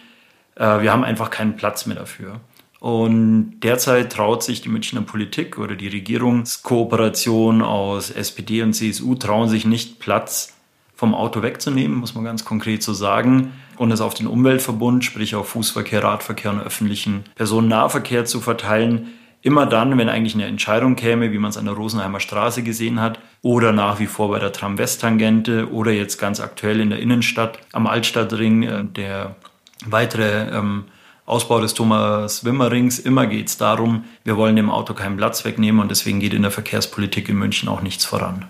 Äh, 0.55 0.83
wir 0.83 0.93
haben 0.93 1.03
einfach 1.03 1.31
keinen 1.31 1.57
Platz 1.57 1.87
mehr 1.87 1.97
dafür. 1.97 2.41
Und 2.79 3.61
derzeit 3.61 4.13
traut 4.13 4.45
sich 4.45 4.61
die 4.61 4.69
Münchner 4.69 5.01
Politik 5.01 5.59
oder 5.59 5.75
die 5.75 5.89
Regierungskooperation 5.89 7.63
aus 7.63 8.11
SPD 8.11 8.63
und 8.63 8.75
CSU 8.75 9.17
trauen 9.17 9.49
sich 9.49 9.65
nicht 9.65 9.99
Platz 9.99 10.54
vom 10.95 11.15
Auto 11.15 11.43
wegzunehmen, 11.43 11.97
muss 11.97 12.15
man 12.15 12.25
ganz 12.25 12.45
konkret 12.45 12.83
so 12.83 12.93
sagen, 12.93 13.53
und 13.77 13.91
es 13.91 14.01
auf 14.01 14.15
den 14.15 14.27
Umweltverbund, 14.27 15.05
sprich 15.05 15.35
auf 15.35 15.49
Fußverkehr, 15.49 16.05
Radverkehr 16.05 16.53
und 16.53 16.61
öffentlichen 16.61 17.25
Personennahverkehr 17.35 18.25
zu 18.25 18.41
verteilen. 18.41 19.09
Immer 19.43 19.67
dann, 19.67 19.99
wenn 19.99 20.09
eigentlich 20.09 20.35
eine 20.35 20.47
Entscheidung 20.47 20.97
käme, 20.97 21.33
wie 21.33 21.39
man 21.39 21.51
es 21.51 21.59
an 21.59 21.67
der 21.67 21.75
Rosenheimer 21.75 22.21
Straße 22.21 22.63
gesehen 22.63 23.01
hat, 23.01 23.19
oder 23.43 23.73
nach 23.73 23.99
wie 23.99 24.07
vor 24.07 24.31
bei 24.31 24.39
der 24.39 24.53
Tram-West-Tangente 24.53 25.71
oder 25.71 25.91
jetzt 25.91 26.19
ganz 26.19 26.41
aktuell 26.41 26.81
in 26.81 26.91
der 26.91 27.01
Innenstadt 27.01 27.59
am 27.73 27.87
Altstadtring, 27.87 28.63
äh, 28.63 28.85
der 28.85 29.37
weitere 29.85 30.57
ähm, 30.57 30.85
Ausbau 31.27 31.61
des 31.61 31.75
Thomas-Wimmer-Rings. 31.75 32.99
Immer 33.01 33.27
geht 33.27 33.49
es 33.49 33.57
darum, 33.57 34.05
wir 34.25 34.37
wollen 34.37 34.57
dem 34.57 34.71
Auto 34.71 34.95
keinen 34.95 35.17
Platz 35.17 35.45
wegnehmen 35.45 35.81
und 35.81 35.91
deswegen 35.91 36.21
geht 36.21 36.35
in 36.35 36.43
der 36.43 36.51
Verkehrspolitik 36.51 37.29
in 37.29 37.37
München 37.37 37.69
auch 37.69 37.83
nichts 37.83 38.05
voran. 38.05 38.47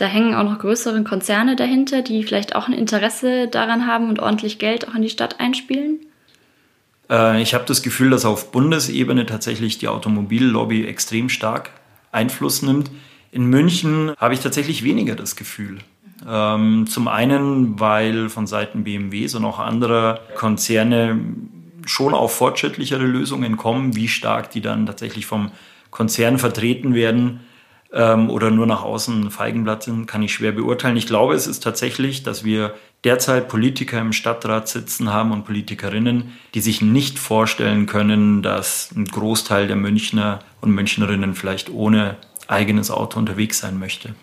Da 0.00 0.06
hängen 0.06 0.34
auch 0.34 0.44
noch 0.44 0.58
größere 0.58 1.04
Konzerne 1.04 1.56
dahinter, 1.56 2.00
die 2.00 2.24
vielleicht 2.24 2.56
auch 2.56 2.68
ein 2.68 2.72
Interesse 2.72 3.48
daran 3.48 3.86
haben 3.86 4.08
und 4.08 4.18
ordentlich 4.18 4.58
Geld 4.58 4.88
auch 4.88 4.94
in 4.94 5.02
die 5.02 5.10
Stadt 5.10 5.38
einspielen? 5.40 5.98
Äh, 7.10 7.42
ich 7.42 7.52
habe 7.52 7.66
das 7.66 7.82
Gefühl, 7.82 8.08
dass 8.08 8.24
auf 8.24 8.50
Bundesebene 8.50 9.26
tatsächlich 9.26 9.76
die 9.76 9.88
Automobillobby 9.88 10.86
extrem 10.86 11.28
stark 11.28 11.72
Einfluss 12.12 12.62
nimmt. 12.62 12.90
In 13.30 13.44
München 13.44 14.12
habe 14.16 14.32
ich 14.32 14.40
tatsächlich 14.40 14.84
weniger 14.84 15.16
das 15.16 15.36
Gefühl. 15.36 15.80
Ähm, 16.26 16.86
zum 16.86 17.06
einen, 17.06 17.78
weil 17.78 18.30
von 18.30 18.46
Seiten 18.46 18.84
BMWs 18.84 19.34
und 19.34 19.44
auch 19.44 19.58
anderer 19.58 20.20
Konzerne 20.34 21.20
schon 21.84 22.14
auf 22.14 22.34
fortschrittlichere 22.34 23.04
Lösungen 23.04 23.58
kommen, 23.58 23.94
wie 23.96 24.08
stark 24.08 24.50
die 24.50 24.62
dann 24.62 24.86
tatsächlich 24.86 25.26
vom 25.26 25.50
Konzern 25.90 26.38
vertreten 26.38 26.94
werden 26.94 27.40
ähm, 27.92 28.30
oder 28.30 28.50
nur 28.50 28.66
nach 28.66 28.82
außen 28.82 29.24
ein 29.24 29.30
Feigenblatt 29.30 29.82
sind, 29.82 30.06
kann 30.06 30.22
ich 30.22 30.32
schwer 30.32 30.52
beurteilen. 30.52 30.96
Ich 30.96 31.06
glaube, 31.06 31.34
es 31.34 31.46
ist 31.46 31.62
tatsächlich, 31.62 32.22
dass 32.22 32.44
wir 32.44 32.74
derzeit 33.04 33.48
Politiker 33.48 34.00
im 34.00 34.12
Stadtrat 34.12 34.68
sitzen 34.68 35.12
haben 35.12 35.32
und 35.32 35.44
Politikerinnen, 35.44 36.32
die 36.54 36.60
sich 36.60 36.82
nicht 36.82 37.18
vorstellen 37.18 37.86
können, 37.86 38.42
dass 38.42 38.90
ein 38.94 39.06
Großteil 39.06 39.66
der 39.66 39.76
Münchner 39.76 40.40
und 40.60 40.72
Münchnerinnen 40.72 41.34
vielleicht 41.34 41.70
ohne 41.70 42.16
eigenes 42.46 42.90
Auto 42.90 43.18
unterwegs 43.18 43.58
sein 43.58 43.78
möchte. 43.78 44.14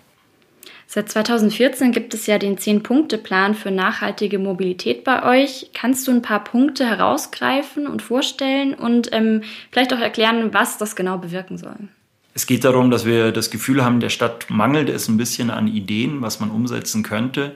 Seit 0.89 1.09
2014 1.09 1.91
gibt 1.91 2.13
es 2.13 2.27
ja 2.27 2.39
den 2.39 2.57
Zehn-Punkte-Plan 2.57 3.55
für 3.55 3.71
nachhaltige 3.71 4.39
Mobilität 4.39 5.03
bei 5.03 5.24
euch. 5.24 5.71
Kannst 5.74 6.07
du 6.07 6.12
ein 6.12 6.21
paar 6.21 6.45
Punkte 6.45 6.86
herausgreifen 6.86 7.88
und 7.88 8.01
vorstellen 8.01 8.74
und 8.74 9.09
ähm, 9.12 9.43
vielleicht 9.69 9.93
auch 9.93 10.00
erklären, 10.00 10.53
was 10.53 10.77
das 10.77 10.95
genau 10.95 11.17
bewirken 11.17 11.57
soll? 11.57 11.75
Es 12.38 12.46
geht 12.46 12.65
darum, 12.65 12.91
dass 12.91 13.03
wir 13.03 13.32
das 13.32 13.50
Gefühl 13.50 13.84
haben, 13.84 14.00
der 14.00 14.10
Stadt 14.12 14.51
mangelt 14.51 14.89
es 14.89 15.08
ein 15.08 15.17
bisschen 15.17 15.50
an 15.50 15.67
Ideen, 15.67 16.22
was 16.22 16.39
man 16.39 16.51
umsetzen 16.51 17.01
könnte. 17.01 17.53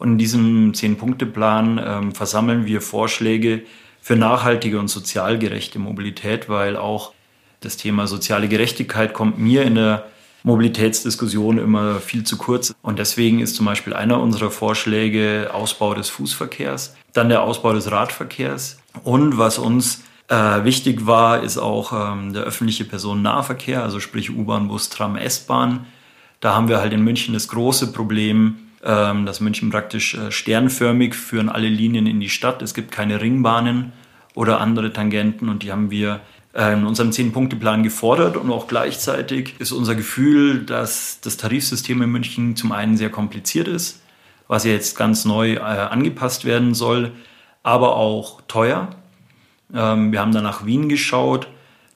Und 0.00 0.08
in 0.10 0.18
diesem 0.18 0.74
Zehn-Punkte-Plan 0.74 1.80
ähm, 1.86 2.12
versammeln 2.12 2.66
wir 2.66 2.80
Vorschläge 2.80 3.62
für 4.00 4.16
nachhaltige 4.16 4.80
und 4.80 4.88
sozial 4.88 5.38
gerechte 5.38 5.78
Mobilität, 5.78 6.48
weil 6.48 6.76
auch 6.76 7.12
das 7.60 7.76
Thema 7.76 8.08
soziale 8.08 8.48
Gerechtigkeit 8.48 9.14
kommt 9.14 9.38
mir 9.38 9.62
in 9.62 9.76
der 9.76 10.06
Mobilitätsdiskussion 10.42 11.58
immer 11.58 12.00
viel 12.00 12.24
zu 12.24 12.36
kurz. 12.36 12.74
Und 12.82 12.98
deswegen 12.98 13.38
ist 13.38 13.54
zum 13.54 13.66
Beispiel 13.66 13.94
einer 13.94 14.20
unserer 14.20 14.50
Vorschläge 14.50 15.50
Ausbau 15.52 15.94
des 15.94 16.08
Fußverkehrs, 16.08 16.96
dann 17.12 17.28
der 17.28 17.44
Ausbau 17.44 17.74
des 17.74 17.92
Radverkehrs 17.92 18.78
und 19.04 19.38
was 19.38 19.58
uns 19.58 20.02
äh, 20.28 20.64
wichtig 20.64 21.06
war, 21.06 21.42
ist 21.42 21.58
auch 21.58 21.92
ähm, 21.92 22.32
der 22.32 22.42
öffentliche 22.42 22.84
Personennahverkehr, 22.84 23.82
also 23.82 24.00
sprich 24.00 24.30
U-Bahn, 24.30 24.68
Bus, 24.68 24.88
Tram, 24.88 25.16
S-Bahn. 25.16 25.86
Da 26.40 26.54
haben 26.54 26.68
wir 26.68 26.78
halt 26.78 26.92
in 26.92 27.02
München 27.02 27.34
das 27.34 27.48
große 27.48 27.92
Problem, 27.92 28.56
ähm, 28.84 29.26
dass 29.26 29.40
München 29.40 29.70
praktisch 29.70 30.14
äh, 30.14 30.30
sternförmig 30.30 31.14
führen 31.14 31.48
alle 31.48 31.68
Linien 31.68 32.06
in 32.06 32.20
die 32.20 32.28
Stadt. 32.28 32.62
Es 32.62 32.74
gibt 32.74 32.90
keine 32.90 33.20
Ringbahnen 33.20 33.92
oder 34.34 34.60
andere 34.60 34.92
Tangenten 34.92 35.48
und 35.48 35.62
die 35.62 35.72
haben 35.72 35.90
wir 35.90 36.20
äh, 36.54 36.72
in 36.72 36.86
unserem 36.86 37.12
Zehn-Punkte-Plan 37.12 37.82
gefordert 37.82 38.36
und 38.36 38.50
auch 38.50 38.66
gleichzeitig 38.66 39.54
ist 39.58 39.72
unser 39.72 39.94
Gefühl, 39.94 40.64
dass 40.64 41.20
das 41.20 41.36
Tarifsystem 41.36 42.02
in 42.02 42.10
München 42.10 42.56
zum 42.56 42.72
einen 42.72 42.96
sehr 42.96 43.10
kompliziert 43.10 43.68
ist, 43.68 44.02
was 44.48 44.64
ja 44.64 44.72
jetzt 44.72 44.96
ganz 44.96 45.24
neu 45.24 45.54
äh, 45.54 45.60
angepasst 45.60 46.44
werden 46.44 46.74
soll, 46.74 47.12
aber 47.62 47.96
auch 47.96 48.40
teuer. 48.48 48.88
Ähm, 49.74 50.12
wir 50.12 50.20
haben 50.20 50.32
dann 50.32 50.44
nach 50.44 50.66
Wien 50.66 50.88
geschaut. 50.88 51.48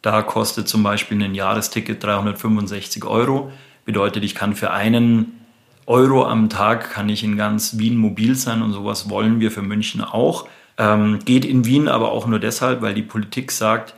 Da 0.02 0.22
kostet 0.22 0.68
zum 0.68 0.82
Beispiel 0.82 1.22
ein 1.22 1.34
Jahresticket 1.34 2.02
365 2.02 3.04
Euro. 3.04 3.52
Bedeutet, 3.84 4.24
ich 4.24 4.34
kann 4.34 4.54
für 4.54 4.70
einen 4.70 5.40
Euro 5.86 6.24
am 6.24 6.48
Tag 6.48 6.92
kann 6.92 7.08
ich 7.08 7.24
in 7.24 7.36
ganz 7.36 7.78
Wien 7.78 7.96
mobil 7.96 8.36
sein 8.36 8.62
und 8.62 8.72
sowas 8.72 9.10
wollen 9.10 9.40
wir 9.40 9.50
für 9.50 9.62
München 9.62 10.02
auch. 10.02 10.46
Ähm, 10.78 11.18
geht 11.24 11.44
in 11.44 11.66
Wien 11.66 11.88
aber 11.88 12.12
auch 12.12 12.26
nur 12.26 12.38
deshalb, 12.38 12.80
weil 12.80 12.94
die 12.94 13.02
Politik 13.02 13.50
sagt, 13.50 13.94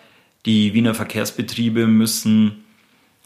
die 0.47 0.75
Wiener 0.75 0.95
Verkehrsbetriebe 0.95 1.87
müssen 1.87 2.65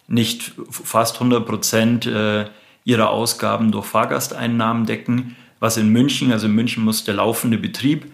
nicht 0.09 0.53
fast 0.71 1.15
100 1.15 1.47
Prozent 1.47 2.07
äh, 2.07 2.47
ihrer 2.85 3.11
Ausgaben 3.11 3.73
durch 3.73 3.87
Fahrgasteinnahmen 3.87 4.85
decken, 4.85 5.37
was 5.61 5.77
in 5.77 5.89
München, 5.89 6.33
also 6.33 6.47
in 6.47 6.55
München 6.55 6.85
muss 6.85 7.05
der 7.05 7.15
laufende 7.15 7.59
Betrieb 7.59 8.07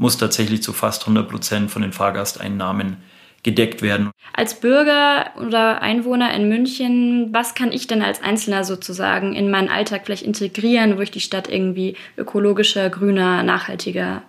muss 0.00 0.16
tatsächlich 0.16 0.62
zu 0.62 0.72
fast 0.72 1.02
100 1.02 1.28
Prozent 1.28 1.70
von 1.70 1.82
den 1.82 1.92
Fahrgasteinnahmen 1.92 2.96
gedeckt 3.42 3.82
werden. 3.82 4.10
Als 4.34 4.60
Bürger 4.60 5.30
oder 5.38 5.82
Einwohner 5.82 6.34
in 6.34 6.48
München, 6.48 7.28
was 7.32 7.54
kann 7.54 7.72
ich 7.72 7.86
denn 7.86 8.02
als 8.02 8.22
Einzelner 8.22 8.64
sozusagen 8.64 9.34
in 9.34 9.50
meinen 9.50 9.68
Alltag 9.68 10.02
vielleicht 10.04 10.24
integrieren, 10.24 10.96
wo 10.96 11.00
ich 11.00 11.10
die 11.10 11.20
Stadt 11.20 11.48
irgendwie 11.48 11.96
ökologischer, 12.16 12.90
grüner, 12.90 13.42
nachhaltiger 13.42 14.22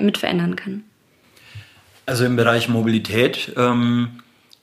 mit 0.00 0.18
verändern 0.18 0.56
kann? 0.56 0.84
Also 2.06 2.24
im 2.24 2.36
Bereich 2.36 2.68
Mobilität 2.68 3.52
ähm, 3.56 4.22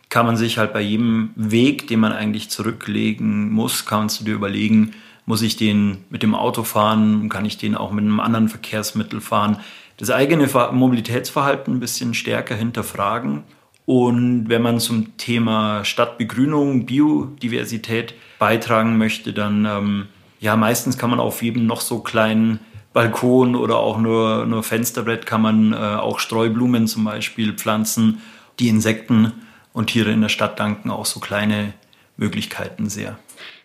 kann 0.09 0.25
man 0.25 0.35
sich 0.35 0.57
halt 0.57 0.73
bei 0.73 0.81
jedem 0.81 1.31
Weg, 1.35 1.87
den 1.87 1.99
man 1.99 2.11
eigentlich 2.11 2.49
zurücklegen 2.49 3.51
muss, 3.51 3.85
kannst 3.85 4.19
du 4.19 4.25
dir 4.25 4.33
überlegen, 4.33 4.93
muss 5.25 5.41
ich 5.43 5.57
den 5.57 5.99
mit 6.09 6.23
dem 6.23 6.33
Auto 6.33 6.63
fahren, 6.63 7.29
kann 7.29 7.45
ich 7.45 7.57
den 7.57 7.75
auch 7.75 7.91
mit 7.91 8.03
einem 8.03 8.19
anderen 8.19 8.49
Verkehrsmittel 8.49 9.21
fahren, 9.21 9.57
das 10.01 10.09
eigene 10.09 10.47
Mobilitätsverhalten 10.47 11.75
ein 11.75 11.79
bisschen 11.79 12.15
stärker 12.15 12.55
hinterfragen. 12.55 13.43
Und 13.85 14.49
wenn 14.49 14.63
man 14.63 14.79
zum 14.79 15.15
Thema 15.17 15.85
Stadtbegrünung, 15.85 16.87
Biodiversität 16.87 18.15
beitragen 18.39 18.97
möchte, 18.97 19.31
dann 19.31 19.65
ähm, 19.65 20.07
ja, 20.39 20.55
meistens 20.55 20.97
kann 20.97 21.11
man 21.11 21.19
auf 21.19 21.43
jedem 21.43 21.67
noch 21.67 21.81
so 21.81 21.99
kleinen 21.99 22.59
Balkon 22.93 23.55
oder 23.55 23.77
auch 23.77 23.99
nur, 23.99 24.47
nur 24.47 24.63
Fensterbrett 24.63 25.27
kann 25.27 25.43
man 25.43 25.73
äh, 25.73 25.75
auch 25.75 26.17
Streublumen 26.17 26.87
zum 26.87 27.03
Beispiel 27.03 27.53
pflanzen. 27.53 28.21
Die 28.59 28.69
Insekten 28.69 29.33
und 29.71 29.91
Tiere 29.91 30.11
in 30.11 30.21
der 30.21 30.29
Stadt 30.29 30.59
danken 30.59 30.89
auch 30.89 31.05
so 31.05 31.19
kleine 31.19 31.73
Möglichkeiten 32.17 32.89
sehr. 32.89 33.19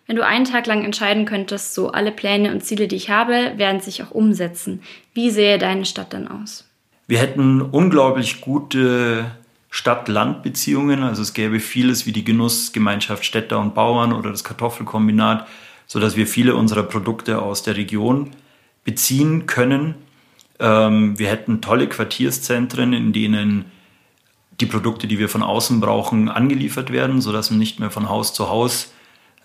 Wenn 0.07 0.15
du 0.15 0.25
einen 0.25 0.45
Tag 0.45 0.65
lang 0.67 0.85
entscheiden 0.85 1.25
könntest, 1.25 1.73
so 1.73 1.91
alle 1.91 2.13
Pläne 2.13 2.53
und 2.53 2.63
Ziele, 2.63 2.87
die 2.87 2.95
ich 2.95 3.09
habe, 3.09 3.53
werden 3.57 3.81
sich 3.81 4.01
auch 4.01 4.11
umsetzen. 4.11 4.81
Wie 5.13 5.29
sähe 5.29 5.57
deine 5.57 5.83
Stadt 5.83 6.13
dann 6.13 6.29
aus? 6.29 6.65
Wir 7.07 7.19
hätten 7.19 7.61
unglaublich 7.61 8.39
gute 8.39 9.31
Stadt-Land-Beziehungen. 9.69 11.03
Also 11.03 11.21
es 11.21 11.33
gäbe 11.33 11.59
vieles 11.59 12.05
wie 12.05 12.13
die 12.13 12.23
Genussgemeinschaft 12.23 13.25
Städter 13.25 13.59
und 13.59 13.75
Bauern 13.75 14.13
oder 14.13 14.31
das 14.31 14.45
Kartoffelkombinat, 14.45 15.45
sodass 15.87 16.15
wir 16.15 16.25
viele 16.25 16.55
unserer 16.55 16.83
Produkte 16.83 17.41
aus 17.41 17.63
der 17.63 17.75
Region 17.75 18.31
beziehen 18.85 19.45
können. 19.45 19.95
Ähm, 20.59 21.19
wir 21.19 21.27
hätten 21.27 21.59
tolle 21.59 21.87
Quartierszentren, 21.87 22.93
in 22.93 23.11
denen 23.11 23.65
die 24.61 24.65
Produkte, 24.65 25.05
die 25.07 25.19
wir 25.19 25.27
von 25.27 25.43
außen 25.43 25.81
brauchen, 25.81 26.29
angeliefert 26.29 26.93
werden, 26.93 27.19
sodass 27.19 27.51
man 27.51 27.59
nicht 27.59 27.81
mehr 27.81 27.91
von 27.91 28.07
Haus 28.07 28.33
zu 28.33 28.49
Haus 28.49 28.93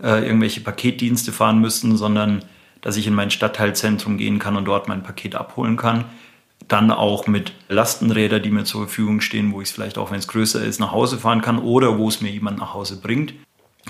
äh, 0.01 0.25
irgendwelche 0.27 0.61
Paketdienste 0.61 1.33
fahren 1.33 1.61
müssen, 1.61 1.97
sondern 1.97 2.45
dass 2.81 2.97
ich 2.97 3.07
in 3.07 3.15
mein 3.15 3.31
Stadtteilzentrum 3.31 4.19
gehen 4.19 4.39
kann 4.39 4.57
und 4.57 4.65
dort 4.65 4.89
mein 4.89 5.03
Paket 5.03 5.35
abholen 5.35 5.77
kann. 5.77 6.05
Dann 6.69 6.91
auch 6.91 7.27
mit 7.27 7.53
Lastenrädern, 7.69 8.43
die 8.43 8.51
mir 8.51 8.65
zur 8.65 8.83
Verfügung 8.83 9.21
stehen, 9.21 9.53
wo 9.53 9.61
ich 9.61 9.69
es 9.69 9.75
vielleicht 9.75 9.99
auch, 9.99 10.11
wenn 10.11 10.19
es 10.19 10.29
größer 10.29 10.63
ist, 10.65 10.81
nach 10.81 10.93
Hause 10.93 11.19
fahren 11.19 11.43
kann 11.43 11.59
oder 11.59 11.99
wo 11.99 12.09
es 12.09 12.21
mir 12.21 12.31
jemand 12.31 12.59
nach 12.59 12.75
Hause 12.75 13.01
bringt. 13.01 13.35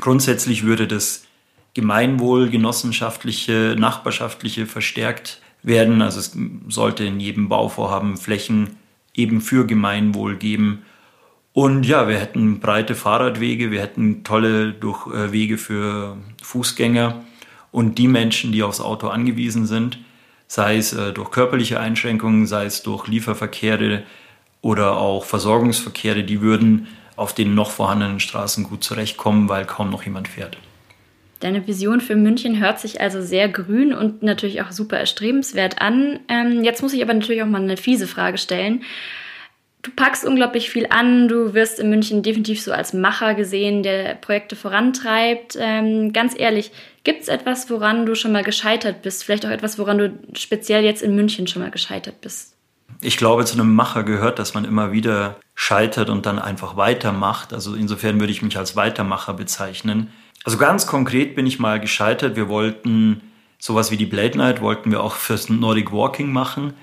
Grundsätzlich 0.00 0.64
würde 0.64 0.86
das 0.86 1.24
Gemeinwohl, 1.74 2.50
genossenschaftliche, 2.50 3.76
nachbarschaftliche 3.78 4.66
verstärkt 4.66 5.40
werden. 5.62 6.02
Also 6.02 6.20
es 6.20 6.36
sollte 6.68 7.04
in 7.04 7.20
jedem 7.20 7.48
Bauvorhaben 7.48 8.16
Flächen 8.16 8.76
eben 9.14 9.40
für 9.40 9.66
Gemeinwohl 9.66 10.36
geben 10.36 10.82
und 11.52 11.84
ja, 11.84 12.08
wir 12.08 12.18
hätten 12.18 12.60
breite 12.60 12.94
Fahrradwege, 12.94 13.70
wir 13.70 13.82
hätten 13.82 14.24
tolle 14.24 14.72
durch, 14.72 15.06
äh, 15.08 15.32
Wege 15.32 15.58
für 15.58 16.16
Fußgänger 16.42 17.22
und 17.70 17.98
die 17.98 18.08
Menschen, 18.08 18.52
die 18.52 18.62
aufs 18.62 18.80
Auto 18.80 19.08
angewiesen 19.08 19.66
sind, 19.66 19.98
sei 20.46 20.76
es 20.76 20.92
äh, 20.92 21.12
durch 21.12 21.30
körperliche 21.30 21.78
Einschränkungen, 21.80 22.46
sei 22.46 22.64
es 22.64 22.82
durch 22.82 23.06
Lieferverkehre 23.06 24.02
oder 24.62 24.96
auch 24.96 25.24
Versorgungsverkehre, 25.24 26.24
die 26.24 26.40
würden 26.40 26.86
auf 27.16 27.34
den 27.34 27.54
noch 27.54 27.70
vorhandenen 27.70 28.20
Straßen 28.20 28.64
gut 28.64 28.82
zurechtkommen, 28.82 29.48
weil 29.48 29.66
kaum 29.66 29.90
noch 29.90 30.04
jemand 30.04 30.28
fährt. 30.28 30.56
Deine 31.40 31.66
Vision 31.66 32.00
für 32.00 32.14
München 32.14 32.60
hört 32.60 32.78
sich 32.78 33.00
also 33.00 33.20
sehr 33.20 33.48
grün 33.48 33.92
und 33.92 34.22
natürlich 34.22 34.62
auch 34.62 34.70
super 34.70 34.98
erstrebenswert 34.98 35.82
an. 35.82 36.20
Ähm, 36.28 36.62
jetzt 36.62 36.82
muss 36.82 36.92
ich 36.92 37.02
aber 37.02 37.14
natürlich 37.14 37.42
auch 37.42 37.46
mal 37.46 37.60
eine 37.60 37.76
fiese 37.76 38.06
Frage 38.06 38.38
stellen. 38.38 38.84
Du 39.82 39.90
packst 39.90 40.24
unglaublich 40.24 40.70
viel 40.70 40.86
an, 40.90 41.26
du 41.26 41.54
wirst 41.54 41.80
in 41.80 41.90
München 41.90 42.22
definitiv 42.22 42.62
so 42.62 42.72
als 42.72 42.92
Macher 42.92 43.34
gesehen, 43.34 43.82
der 43.82 44.14
Projekte 44.14 44.54
vorantreibt. 44.54 45.58
Ähm, 45.58 46.12
ganz 46.12 46.38
ehrlich, 46.38 46.70
gibt 47.02 47.22
es 47.22 47.28
etwas, 47.28 47.68
woran 47.68 48.06
du 48.06 48.14
schon 48.14 48.30
mal 48.30 48.44
gescheitert 48.44 49.02
bist? 49.02 49.24
Vielleicht 49.24 49.44
auch 49.44 49.50
etwas, 49.50 49.80
woran 49.80 49.98
du 49.98 50.18
speziell 50.34 50.84
jetzt 50.84 51.02
in 51.02 51.16
München 51.16 51.48
schon 51.48 51.62
mal 51.62 51.72
gescheitert 51.72 52.20
bist? 52.20 52.54
Ich 53.00 53.16
glaube, 53.16 53.44
zu 53.44 53.54
einem 53.54 53.74
Macher 53.74 54.04
gehört, 54.04 54.38
dass 54.38 54.54
man 54.54 54.64
immer 54.64 54.92
wieder 54.92 55.40
scheitert 55.56 56.10
und 56.10 56.26
dann 56.26 56.38
einfach 56.38 56.76
weitermacht. 56.76 57.52
Also 57.52 57.74
insofern 57.74 58.20
würde 58.20 58.32
ich 58.32 58.42
mich 58.42 58.56
als 58.56 58.76
Weitermacher 58.76 59.34
bezeichnen. 59.34 60.12
Also 60.44 60.58
ganz 60.58 60.86
konkret 60.86 61.34
bin 61.34 61.46
ich 61.46 61.58
mal 61.58 61.80
gescheitert. 61.80 62.36
Wir 62.36 62.48
wollten 62.48 63.20
sowas 63.58 63.90
wie 63.90 63.96
die 63.96 64.06
Blade 64.06 64.38
Night 64.38 64.60
wollten 64.60 64.90
wir 64.90 65.02
auch 65.02 65.14
fürs 65.14 65.48
Nordic 65.48 65.92
Walking 65.92 66.32
machen. 66.32 66.74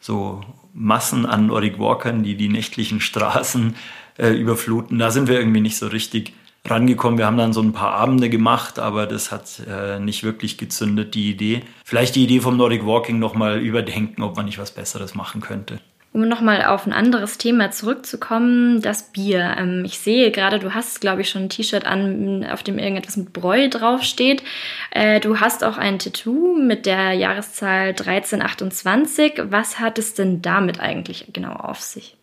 So 0.00 0.40
Massen 0.78 1.26
an 1.26 1.46
Nordic 1.46 1.78
Walkern, 1.78 2.22
die 2.22 2.36
die 2.36 2.48
nächtlichen 2.48 3.00
Straßen 3.00 3.74
äh, 4.16 4.30
überfluten. 4.30 4.98
Da 4.98 5.10
sind 5.10 5.28
wir 5.28 5.38
irgendwie 5.38 5.60
nicht 5.60 5.76
so 5.76 5.88
richtig 5.88 6.32
rangekommen. 6.64 7.18
Wir 7.18 7.26
haben 7.26 7.38
dann 7.38 7.52
so 7.52 7.62
ein 7.62 7.72
paar 7.72 7.92
Abende 7.94 8.28
gemacht, 8.28 8.78
aber 8.78 9.06
das 9.06 9.32
hat 9.32 9.62
äh, 9.68 9.98
nicht 9.98 10.22
wirklich 10.22 10.58
gezündet, 10.58 11.14
die 11.14 11.30
Idee. 11.30 11.62
Vielleicht 11.84 12.14
die 12.14 12.24
Idee 12.24 12.40
vom 12.40 12.56
Nordic 12.56 12.86
Walking 12.86 13.18
nochmal 13.18 13.58
überdenken, 13.60 14.22
ob 14.22 14.36
man 14.36 14.46
nicht 14.46 14.58
was 14.58 14.70
Besseres 14.70 15.14
machen 15.14 15.40
könnte. 15.40 15.80
Um 16.18 16.26
nochmal 16.26 16.64
auf 16.64 16.84
ein 16.84 16.92
anderes 16.92 17.38
Thema 17.38 17.70
zurückzukommen, 17.70 18.82
das 18.82 19.12
Bier. 19.12 19.54
Ähm, 19.56 19.84
ich 19.84 20.00
sehe 20.00 20.32
gerade, 20.32 20.58
du 20.58 20.74
hast, 20.74 21.00
glaube 21.00 21.20
ich, 21.20 21.30
schon 21.30 21.42
ein 21.42 21.48
T-Shirt 21.48 21.86
an, 21.86 22.44
auf 22.44 22.64
dem 22.64 22.76
irgendetwas 22.76 23.16
mit 23.16 23.32
Bräu 23.32 23.68
draufsteht. 23.68 24.42
Äh, 24.90 25.20
du 25.20 25.38
hast 25.38 25.62
auch 25.62 25.78
ein 25.78 26.00
Tattoo 26.00 26.56
mit 26.58 26.86
der 26.86 27.12
Jahreszahl 27.12 27.90
1328. 27.90 29.42
Was 29.44 29.78
hat 29.78 29.96
es 30.00 30.14
denn 30.14 30.42
damit 30.42 30.80
eigentlich 30.80 31.26
genau 31.32 31.52
auf 31.52 31.80
sich? 31.80 32.16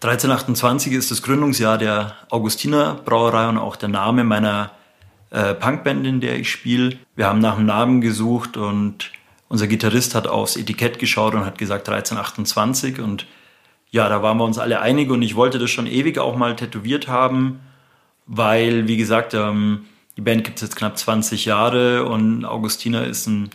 1328 0.00 0.92
ist 0.92 1.12
das 1.12 1.22
Gründungsjahr 1.22 1.78
der 1.78 2.16
Augustiner 2.28 2.96
Brauerei 3.04 3.48
und 3.48 3.56
auch 3.56 3.76
der 3.76 3.88
Name 3.88 4.24
meiner 4.24 4.72
äh, 5.30 5.54
Punkband, 5.54 6.04
in 6.08 6.20
der 6.20 6.40
ich 6.40 6.50
spiele. 6.50 6.98
Wir 7.14 7.28
haben 7.28 7.38
nach 7.38 7.56
einem 7.56 7.66
Namen 7.66 8.00
gesucht 8.00 8.56
und 8.56 9.12
unser 9.52 9.66
Gitarrist 9.66 10.14
hat 10.14 10.26
aufs 10.26 10.56
Etikett 10.56 10.98
geschaut 10.98 11.34
und 11.34 11.44
hat 11.44 11.58
gesagt 11.58 11.86
1328 11.86 13.00
und 13.00 13.26
ja, 13.90 14.08
da 14.08 14.22
waren 14.22 14.38
wir 14.38 14.44
uns 14.44 14.56
alle 14.56 14.80
einig 14.80 15.10
und 15.10 15.20
ich 15.20 15.36
wollte 15.36 15.58
das 15.58 15.70
schon 15.70 15.86
ewig 15.86 16.18
auch 16.18 16.36
mal 16.36 16.56
tätowiert 16.56 17.06
haben, 17.06 17.60
weil, 18.26 18.88
wie 18.88 18.96
gesagt, 18.96 19.34
ähm, 19.34 19.84
die 20.16 20.22
Band 20.22 20.44
gibt 20.44 20.56
es 20.56 20.62
jetzt 20.62 20.76
knapp 20.76 20.96
20 20.96 21.44
Jahre 21.44 22.06
und 22.06 22.46
Augustiner 22.46 23.06
ist 23.06 23.26
ein 23.26 23.50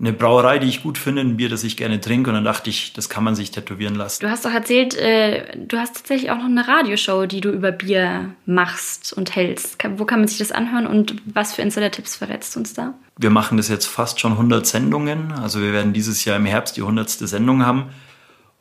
eine 0.00 0.14
Brauerei, 0.14 0.58
die 0.58 0.66
ich 0.66 0.82
gut 0.82 0.96
finde, 0.96 1.20
ein 1.20 1.36
Bier, 1.36 1.50
das 1.50 1.62
ich 1.62 1.76
gerne 1.76 2.00
trinke. 2.00 2.30
Und 2.30 2.34
dann 2.34 2.44
dachte 2.44 2.70
ich, 2.70 2.94
das 2.94 3.10
kann 3.10 3.22
man 3.22 3.34
sich 3.34 3.50
tätowieren 3.50 3.94
lassen. 3.94 4.24
Du 4.24 4.30
hast 4.30 4.46
doch 4.46 4.52
erzählt, 4.52 4.94
äh, 4.94 5.58
du 5.58 5.76
hast 5.76 5.94
tatsächlich 5.94 6.30
auch 6.30 6.38
noch 6.38 6.46
eine 6.46 6.66
Radioshow, 6.66 7.26
die 7.26 7.42
du 7.42 7.50
über 7.50 7.70
Bier 7.70 8.34
machst 8.46 9.12
und 9.12 9.36
hältst. 9.36 9.76
Wo 9.96 10.06
kann 10.06 10.20
man 10.20 10.28
sich 10.28 10.38
das 10.38 10.52
anhören 10.52 10.86
und 10.86 11.16
was 11.26 11.54
für 11.54 11.60
Insider-Tipps 11.60 12.16
verrätst 12.16 12.56
du 12.56 12.60
uns 12.60 12.72
da? 12.72 12.94
Wir 13.22 13.28
machen 13.28 13.58
das 13.58 13.68
jetzt 13.68 13.84
fast 13.84 14.18
schon 14.18 14.32
100 14.32 14.66
Sendungen. 14.66 15.32
Also 15.32 15.60
wir 15.60 15.74
werden 15.74 15.92
dieses 15.92 16.24
Jahr 16.24 16.38
im 16.38 16.46
Herbst 16.46 16.78
die 16.78 16.80
100. 16.80 17.10
Sendung 17.10 17.66
haben. 17.66 17.90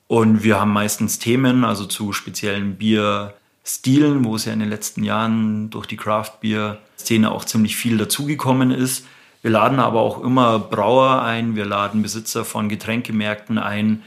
Und 0.08 0.44
wir 0.44 0.60
haben 0.60 0.74
meistens 0.74 1.18
Themen, 1.18 1.64
also 1.64 1.86
zu 1.86 2.12
speziellen 2.12 2.76
Bierstilen, 2.76 4.26
wo 4.26 4.36
es 4.36 4.44
ja 4.44 4.52
in 4.52 4.60
den 4.60 4.68
letzten 4.68 5.06
Jahren 5.06 5.70
durch 5.70 5.86
die 5.86 5.96
Craft-Bier-Szene 5.96 7.32
auch 7.32 7.46
ziemlich 7.46 7.78
viel 7.78 7.98
dazugekommen 7.98 8.72
ist. 8.72 9.06
Wir 9.42 9.52
laden 9.52 9.80
aber 9.80 10.02
auch 10.02 10.22
immer 10.22 10.60
Brauer 10.60 11.22
ein, 11.22 11.56
wir 11.56 11.64
laden 11.66 12.02
Besitzer 12.02 12.44
von 12.44 12.68
Getränkemärkten 12.68 13.58
ein. 13.58 14.04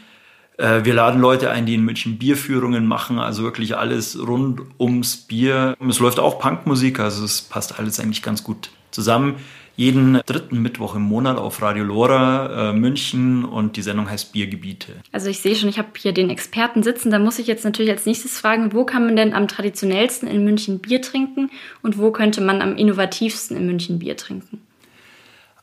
Äh, 0.59 0.85
wir 0.85 0.93
laden 0.93 1.19
Leute 1.19 1.51
ein, 1.51 1.65
die 1.65 1.77
in 1.77 1.85
München 1.85 2.19
Bierführungen 2.19 2.87
machen, 2.87 3.19
also 3.19 3.43
wirklich 3.43 3.79
alles 3.79 4.19
rund 4.19 4.61
ums 4.79 5.17
Bier. 5.17 5.79
Es 5.88 5.99
läuft 5.99 6.19
auch 6.19 6.38
Punkmusik, 6.38 7.01
also 7.01 7.25
es 7.25 7.41
passt 7.41 7.79
alles 7.79 7.99
eigentlich 7.99 8.23
ganz 8.23 8.45
gut 8.45 8.69
zusammen. 8.91 9.37
Jeden 9.77 10.21
dritten 10.27 10.61
Mittwoch 10.61 10.95
im 10.95 11.03
Monat 11.03 11.39
auf 11.39 11.63
Radio 11.63 11.83
Lora 11.85 12.71
äh, 12.71 12.73
München 12.75 13.45
und 13.45 13.77
die 13.77 13.83
Sendung 13.83 14.11
heißt 14.11 14.33
Biergebiete. 14.33 14.93
Also 15.13 15.31
ich 15.31 15.41
sehe 15.41 15.57
schon, 15.57 15.69
ich 15.69 15.79
habe 15.79 15.89
hier 15.97 16.13
den 16.13 16.29
Experten 16.29 16.83
sitzen. 16.83 17.11
Da 17.11 17.19
muss 17.19 17.39
ich 17.39 17.47
jetzt 17.47 17.65
natürlich 17.65 17.91
als 17.91 18.05
nächstes 18.05 18.39
fragen, 18.39 18.73
wo 18.75 18.85
kann 18.85 19.07
man 19.07 19.17
denn 19.17 19.33
am 19.33 19.49
traditionellsten 19.49 20.29
in 20.29 20.45
München 20.45 20.81
Bier 20.81 21.01
trinken 21.01 21.51
und 21.83 21.97
wo 21.97 22.11
könnte 22.11 22.43
man 22.43 22.61
am 22.61 22.77
innovativsten 22.77 23.57
in 23.57 23.67
München 23.67 23.99
Bier 23.99 24.17
trinken? 24.17 24.61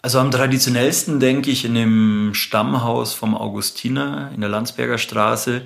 Also 0.01 0.19
am 0.19 0.31
traditionellsten 0.31 1.19
denke 1.19 1.51
ich 1.51 1.65
in 1.65 1.75
dem 1.75 2.31
Stammhaus 2.33 3.13
vom 3.13 3.35
Augustiner 3.35 4.31
in 4.33 4.41
der 4.41 4.49
Landsberger 4.49 4.97
Straße. 4.97 5.61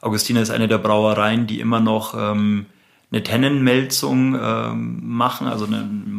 Augustiner 0.00 0.42
ist 0.42 0.50
eine 0.50 0.68
der 0.68 0.78
Brauereien, 0.78 1.46
die 1.46 1.58
immer 1.58 1.80
noch 1.80 2.14
ähm, 2.14 2.66
eine 3.10 3.22
Tennenmelzung 3.22 4.38
ähm, 4.40 5.00
machen, 5.02 5.48
also 5.48 5.64
einen 5.64 6.12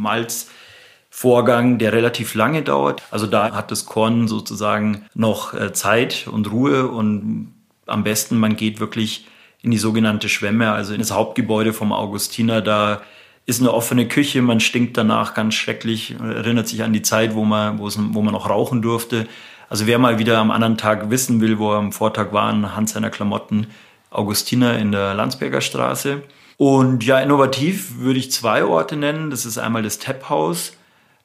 Malzvorgang, 1.19 1.77
der 1.77 1.93
relativ 1.93 2.33
lange 2.33 2.61
dauert. 2.61 3.03
Also 3.11 3.27
da 3.27 3.51
hat 3.53 3.71
das 3.71 3.85
Korn 3.85 4.27
sozusagen 4.27 5.05
noch 5.13 5.53
äh, 5.53 5.73
Zeit 5.73 6.27
und 6.31 6.51
Ruhe 6.51 6.87
und 6.87 7.53
am 7.85 8.03
besten 8.03 8.37
man 8.37 8.55
geht 8.55 8.79
wirklich 8.79 9.27
in 9.61 9.71
die 9.71 9.77
sogenannte 9.77 10.29
Schwemme, 10.29 10.71
also 10.71 10.93
in 10.93 10.99
das 10.99 11.11
Hauptgebäude 11.11 11.73
vom 11.73 11.91
Augustiner. 11.91 12.61
Da 12.61 13.01
ist 13.45 13.59
eine 13.59 13.73
offene 13.73 14.07
Küche, 14.07 14.41
man 14.41 14.61
stinkt 14.61 14.95
danach 14.95 15.33
ganz 15.33 15.55
schrecklich, 15.55 16.15
erinnert 16.19 16.67
sich 16.67 16.83
an 16.83 16.93
die 16.93 17.01
Zeit, 17.01 17.35
wo 17.35 17.43
man, 17.43 17.79
wo, 17.79 18.21
man 18.21 18.33
noch 18.33 18.49
rauchen 18.49 18.81
durfte. 18.81 19.27
Also 19.69 19.87
wer 19.87 19.99
mal 19.99 20.19
wieder 20.19 20.37
am 20.37 20.51
anderen 20.51 20.77
Tag 20.77 21.09
wissen 21.09 21.41
will, 21.41 21.59
wo 21.59 21.73
er 21.73 21.79
am 21.79 21.91
Vortag 21.91 22.31
war, 22.31 22.43
anhand 22.43 22.89
seiner 22.89 23.09
Klamotten, 23.09 23.67
Augustiner 24.11 24.79
in 24.79 24.91
der 24.91 25.13
Landsberger 25.13 25.61
Straße. 25.61 26.21
Und 26.57 27.03
ja, 27.03 27.19
innovativ 27.19 27.99
würde 27.99 28.19
ich 28.19 28.31
zwei 28.31 28.63
Orte 28.63 28.95
nennen. 28.95 29.29
Das 29.29 29.45
ist 29.45 29.57
einmal 29.57 29.83
das 29.83 29.99
Tepphaus 29.99 30.73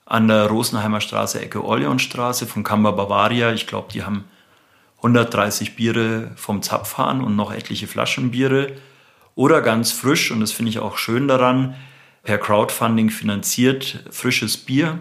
an 0.07 0.29
der 0.29 0.47
Rosenheimer 0.47 1.01
Straße, 1.01 1.40
Ecke 1.40 1.64
Orleonstraße 1.64 2.47
von 2.47 2.62
Kamba 2.62 2.90
Bavaria. 2.90 3.53
Ich 3.53 3.67
glaube, 3.67 3.93
die 3.93 4.05
haben 4.05 4.25
130 4.99 5.77
Biere 5.77 6.31
vom 6.37 6.62
Zapfhahn 6.62 7.23
und 7.23 7.37
noch 7.37 7.53
etliche 7.53 7.87
Flaschenbiere. 7.87 8.73
Oder 9.35 9.61
ganz 9.62 9.93
frisch, 9.93 10.31
und 10.31 10.40
das 10.40 10.53
finde 10.53 10.71
ich 10.71 10.79
auch 10.79 10.97
schön 10.99 11.29
daran, 11.29 11.75
per 12.23 12.38
Crowdfunding 12.38 13.11
finanziert, 13.11 14.05
frisches 14.11 14.57
Bier 14.57 14.99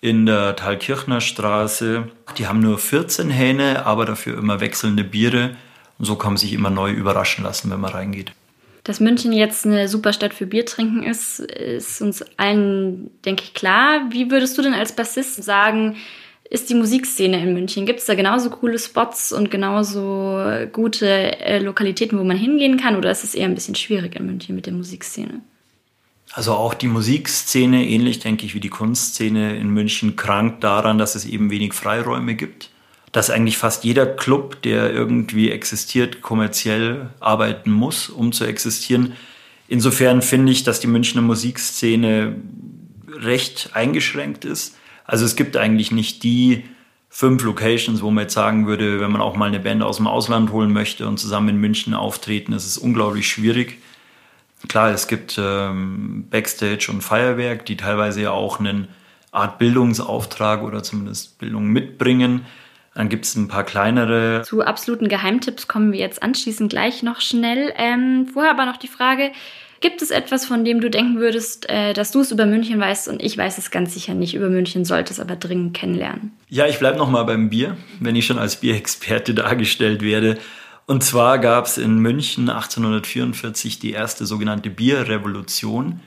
in 0.00 0.26
der 0.26 0.54
Thalkirchner 0.54 1.20
Straße. 1.20 2.08
Die 2.38 2.46
haben 2.46 2.60
nur 2.60 2.78
14 2.78 3.30
Hähne, 3.30 3.86
aber 3.86 4.04
dafür 4.04 4.38
immer 4.38 4.60
wechselnde 4.60 5.04
Biere. 5.04 5.56
Und 5.98 6.04
so 6.04 6.16
kann 6.16 6.32
man 6.32 6.36
sich 6.36 6.52
immer 6.52 6.70
neu 6.70 6.90
überraschen 6.90 7.42
lassen, 7.42 7.70
wenn 7.70 7.80
man 7.80 7.92
reingeht. 7.92 8.32
Dass 8.86 9.00
München 9.00 9.32
jetzt 9.32 9.66
eine 9.66 9.88
super 9.88 10.12
Stadt 10.12 10.32
für 10.32 10.46
Bier 10.46 10.64
trinken 10.64 11.02
ist, 11.02 11.40
ist 11.40 12.00
uns 12.00 12.24
allen, 12.36 13.10
denke 13.24 13.42
ich, 13.42 13.52
klar. 13.52 14.02
Wie 14.10 14.30
würdest 14.30 14.56
du 14.56 14.62
denn 14.62 14.74
als 14.74 14.94
Bassist 14.94 15.42
sagen, 15.42 15.96
ist 16.48 16.70
die 16.70 16.76
Musikszene 16.76 17.42
in 17.42 17.52
München? 17.52 17.84
Gibt 17.84 17.98
es 17.98 18.06
da 18.06 18.14
genauso 18.14 18.48
coole 18.48 18.78
Spots 18.78 19.32
und 19.32 19.50
genauso 19.50 20.40
gute 20.70 21.08
äh, 21.40 21.58
Lokalitäten, 21.58 22.16
wo 22.16 22.22
man 22.22 22.36
hingehen 22.36 22.76
kann? 22.76 22.94
Oder 22.94 23.10
ist 23.10 23.24
es 23.24 23.34
eher 23.34 23.46
ein 23.46 23.56
bisschen 23.56 23.74
schwierig 23.74 24.14
in 24.14 24.24
München 24.24 24.54
mit 24.54 24.66
der 24.66 24.72
Musikszene? 24.72 25.40
Also 26.30 26.52
auch 26.52 26.72
die 26.72 26.86
Musikszene, 26.86 27.84
ähnlich 27.84 28.20
denke 28.20 28.46
ich 28.46 28.54
wie 28.54 28.60
die 28.60 28.68
Kunstszene 28.68 29.56
in 29.56 29.70
München, 29.70 30.14
krankt 30.14 30.62
daran, 30.62 30.98
dass 30.98 31.16
es 31.16 31.24
eben 31.24 31.50
wenig 31.50 31.74
Freiräume 31.74 32.36
gibt. 32.36 32.70
Dass 33.16 33.30
eigentlich 33.30 33.56
fast 33.56 33.84
jeder 33.84 34.04
Club, 34.04 34.60
der 34.60 34.92
irgendwie 34.92 35.50
existiert, 35.50 36.20
kommerziell 36.20 37.08
arbeiten 37.18 37.70
muss, 37.70 38.10
um 38.10 38.30
zu 38.30 38.44
existieren. 38.44 39.14
Insofern 39.68 40.20
finde 40.20 40.52
ich, 40.52 40.64
dass 40.64 40.80
die 40.80 40.86
Münchner 40.86 41.22
Musikszene 41.22 42.36
recht 43.08 43.70
eingeschränkt 43.72 44.44
ist. 44.44 44.76
Also 45.06 45.24
es 45.24 45.34
gibt 45.34 45.56
eigentlich 45.56 45.92
nicht 45.92 46.24
die 46.24 46.64
fünf 47.08 47.42
Locations, 47.42 48.02
wo 48.02 48.10
man 48.10 48.24
jetzt 48.24 48.34
sagen 48.34 48.66
würde, 48.66 49.00
wenn 49.00 49.12
man 49.12 49.22
auch 49.22 49.34
mal 49.34 49.48
eine 49.48 49.60
Band 49.60 49.82
aus 49.82 49.96
dem 49.96 50.08
Ausland 50.08 50.52
holen 50.52 50.74
möchte 50.74 51.08
und 51.08 51.16
zusammen 51.16 51.48
in 51.48 51.56
München 51.56 51.94
auftreten, 51.94 52.52
ist 52.52 52.66
es 52.66 52.76
unglaublich 52.76 53.26
schwierig. 53.26 53.78
Klar, 54.68 54.90
es 54.90 55.08
gibt 55.08 55.40
ähm, 55.42 56.26
Backstage 56.28 56.88
und 56.90 57.00
Feuerwerk, 57.00 57.64
die 57.64 57.78
teilweise 57.78 58.20
ja 58.20 58.32
auch 58.32 58.60
einen 58.60 58.88
Art 59.32 59.58
Bildungsauftrag 59.58 60.62
oder 60.62 60.82
zumindest 60.82 61.38
Bildung 61.38 61.68
mitbringen. 61.68 62.44
Dann 62.96 63.10
gibt 63.10 63.26
es 63.26 63.36
ein 63.36 63.46
paar 63.46 63.62
kleinere. 63.62 64.40
Zu 64.42 64.62
absoluten 64.62 65.08
Geheimtipps 65.08 65.68
kommen 65.68 65.92
wir 65.92 66.00
jetzt 66.00 66.22
anschließend 66.22 66.70
gleich 66.70 67.02
noch 67.02 67.20
schnell. 67.20 67.74
Ähm, 67.76 68.26
vorher 68.32 68.50
aber 68.50 68.64
noch 68.64 68.78
die 68.78 68.88
Frage, 68.88 69.32
gibt 69.82 70.00
es 70.00 70.10
etwas, 70.10 70.46
von 70.46 70.64
dem 70.64 70.80
du 70.80 70.88
denken 70.88 71.18
würdest, 71.18 71.68
äh, 71.68 71.92
dass 71.92 72.10
du 72.10 72.20
es 72.20 72.32
über 72.32 72.46
München 72.46 72.80
weißt 72.80 73.08
und 73.08 73.22
ich 73.22 73.36
weiß 73.36 73.58
es 73.58 73.70
ganz 73.70 73.92
sicher 73.92 74.14
nicht 74.14 74.34
über 74.34 74.48
München, 74.48 74.86
sollte 74.86 75.12
es 75.12 75.20
aber 75.20 75.36
dringend 75.36 75.76
kennenlernen? 75.76 76.32
Ja, 76.48 76.66
ich 76.68 76.78
bleibe 76.78 76.96
nochmal 76.96 77.26
beim 77.26 77.50
Bier, 77.50 77.76
wenn 78.00 78.16
ich 78.16 78.24
schon 78.24 78.38
als 78.38 78.56
Bierexperte 78.56 79.34
dargestellt 79.34 80.00
werde. 80.00 80.38
Und 80.86 81.04
zwar 81.04 81.38
gab 81.38 81.66
es 81.66 81.76
in 81.76 81.98
München 81.98 82.48
1844 82.48 83.78
die 83.78 83.92
erste 83.92 84.24
sogenannte 84.24 84.70
Bierrevolution. 84.70 86.00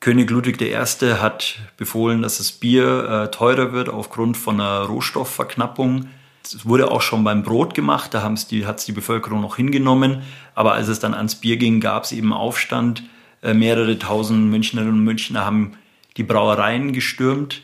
König 0.00 0.28
Ludwig 0.28 0.60
I. 0.60 0.74
hat 0.74 1.56
befohlen, 1.78 2.20
dass 2.20 2.36
das 2.36 2.52
Bier 2.52 3.08
äh, 3.08 3.30
teurer 3.30 3.72
wird 3.72 3.88
aufgrund 3.88 4.36
von 4.36 4.60
einer 4.60 4.80
Rohstoffverknappung. 4.80 6.10
Es 6.44 6.66
wurde 6.66 6.90
auch 6.90 7.00
schon 7.00 7.24
beim 7.24 7.42
Brot 7.42 7.74
gemacht, 7.74 8.12
da 8.12 8.22
hat 8.22 8.34
es 8.34 8.46
die, 8.46 8.92
Bevölkerung 8.92 9.40
noch 9.40 9.56
hingenommen. 9.56 10.22
Aber 10.54 10.74
als 10.74 10.88
es 10.88 11.00
dann 11.00 11.14
ans 11.14 11.36
Bier 11.36 11.56
ging, 11.56 11.80
gab 11.80 12.04
es 12.04 12.12
eben 12.12 12.32
Aufstand. 12.32 13.02
Äh, 13.42 13.54
mehrere 13.54 13.98
tausend 13.98 14.50
Münchnerinnen 14.50 14.94
und 14.94 15.04
Münchner 15.04 15.44
haben 15.44 15.72
die 16.16 16.22
Brauereien 16.22 16.92
gestürmt. 16.92 17.62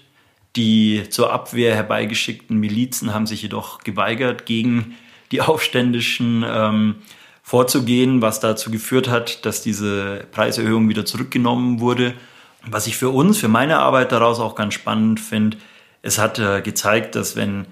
Die 0.56 1.04
zur 1.10 1.32
Abwehr 1.32 1.74
herbeigeschickten 1.74 2.58
Milizen 2.58 3.14
haben 3.14 3.26
sich 3.26 3.42
jedoch 3.42 3.80
geweigert, 3.80 4.46
gegen 4.46 4.96
die 5.30 5.40
Aufständischen 5.40 6.44
ähm, 6.46 6.96
vorzugehen, 7.42 8.20
was 8.20 8.40
dazu 8.40 8.70
geführt 8.70 9.08
hat, 9.08 9.46
dass 9.46 9.62
diese 9.62 10.26
Preiserhöhung 10.32 10.88
wieder 10.88 11.04
zurückgenommen 11.04 11.80
wurde. 11.80 12.14
Was 12.66 12.86
ich 12.86 12.96
für 12.96 13.10
uns, 13.10 13.38
für 13.38 13.48
meine 13.48 13.78
Arbeit 13.78 14.12
daraus 14.12 14.40
auch 14.40 14.54
ganz 14.54 14.74
spannend 14.74 15.20
finde, 15.20 15.56
es 16.02 16.18
hat 16.18 16.38
äh, 16.38 16.62
gezeigt, 16.62 17.14
dass 17.14 17.36
wenn 17.36 17.66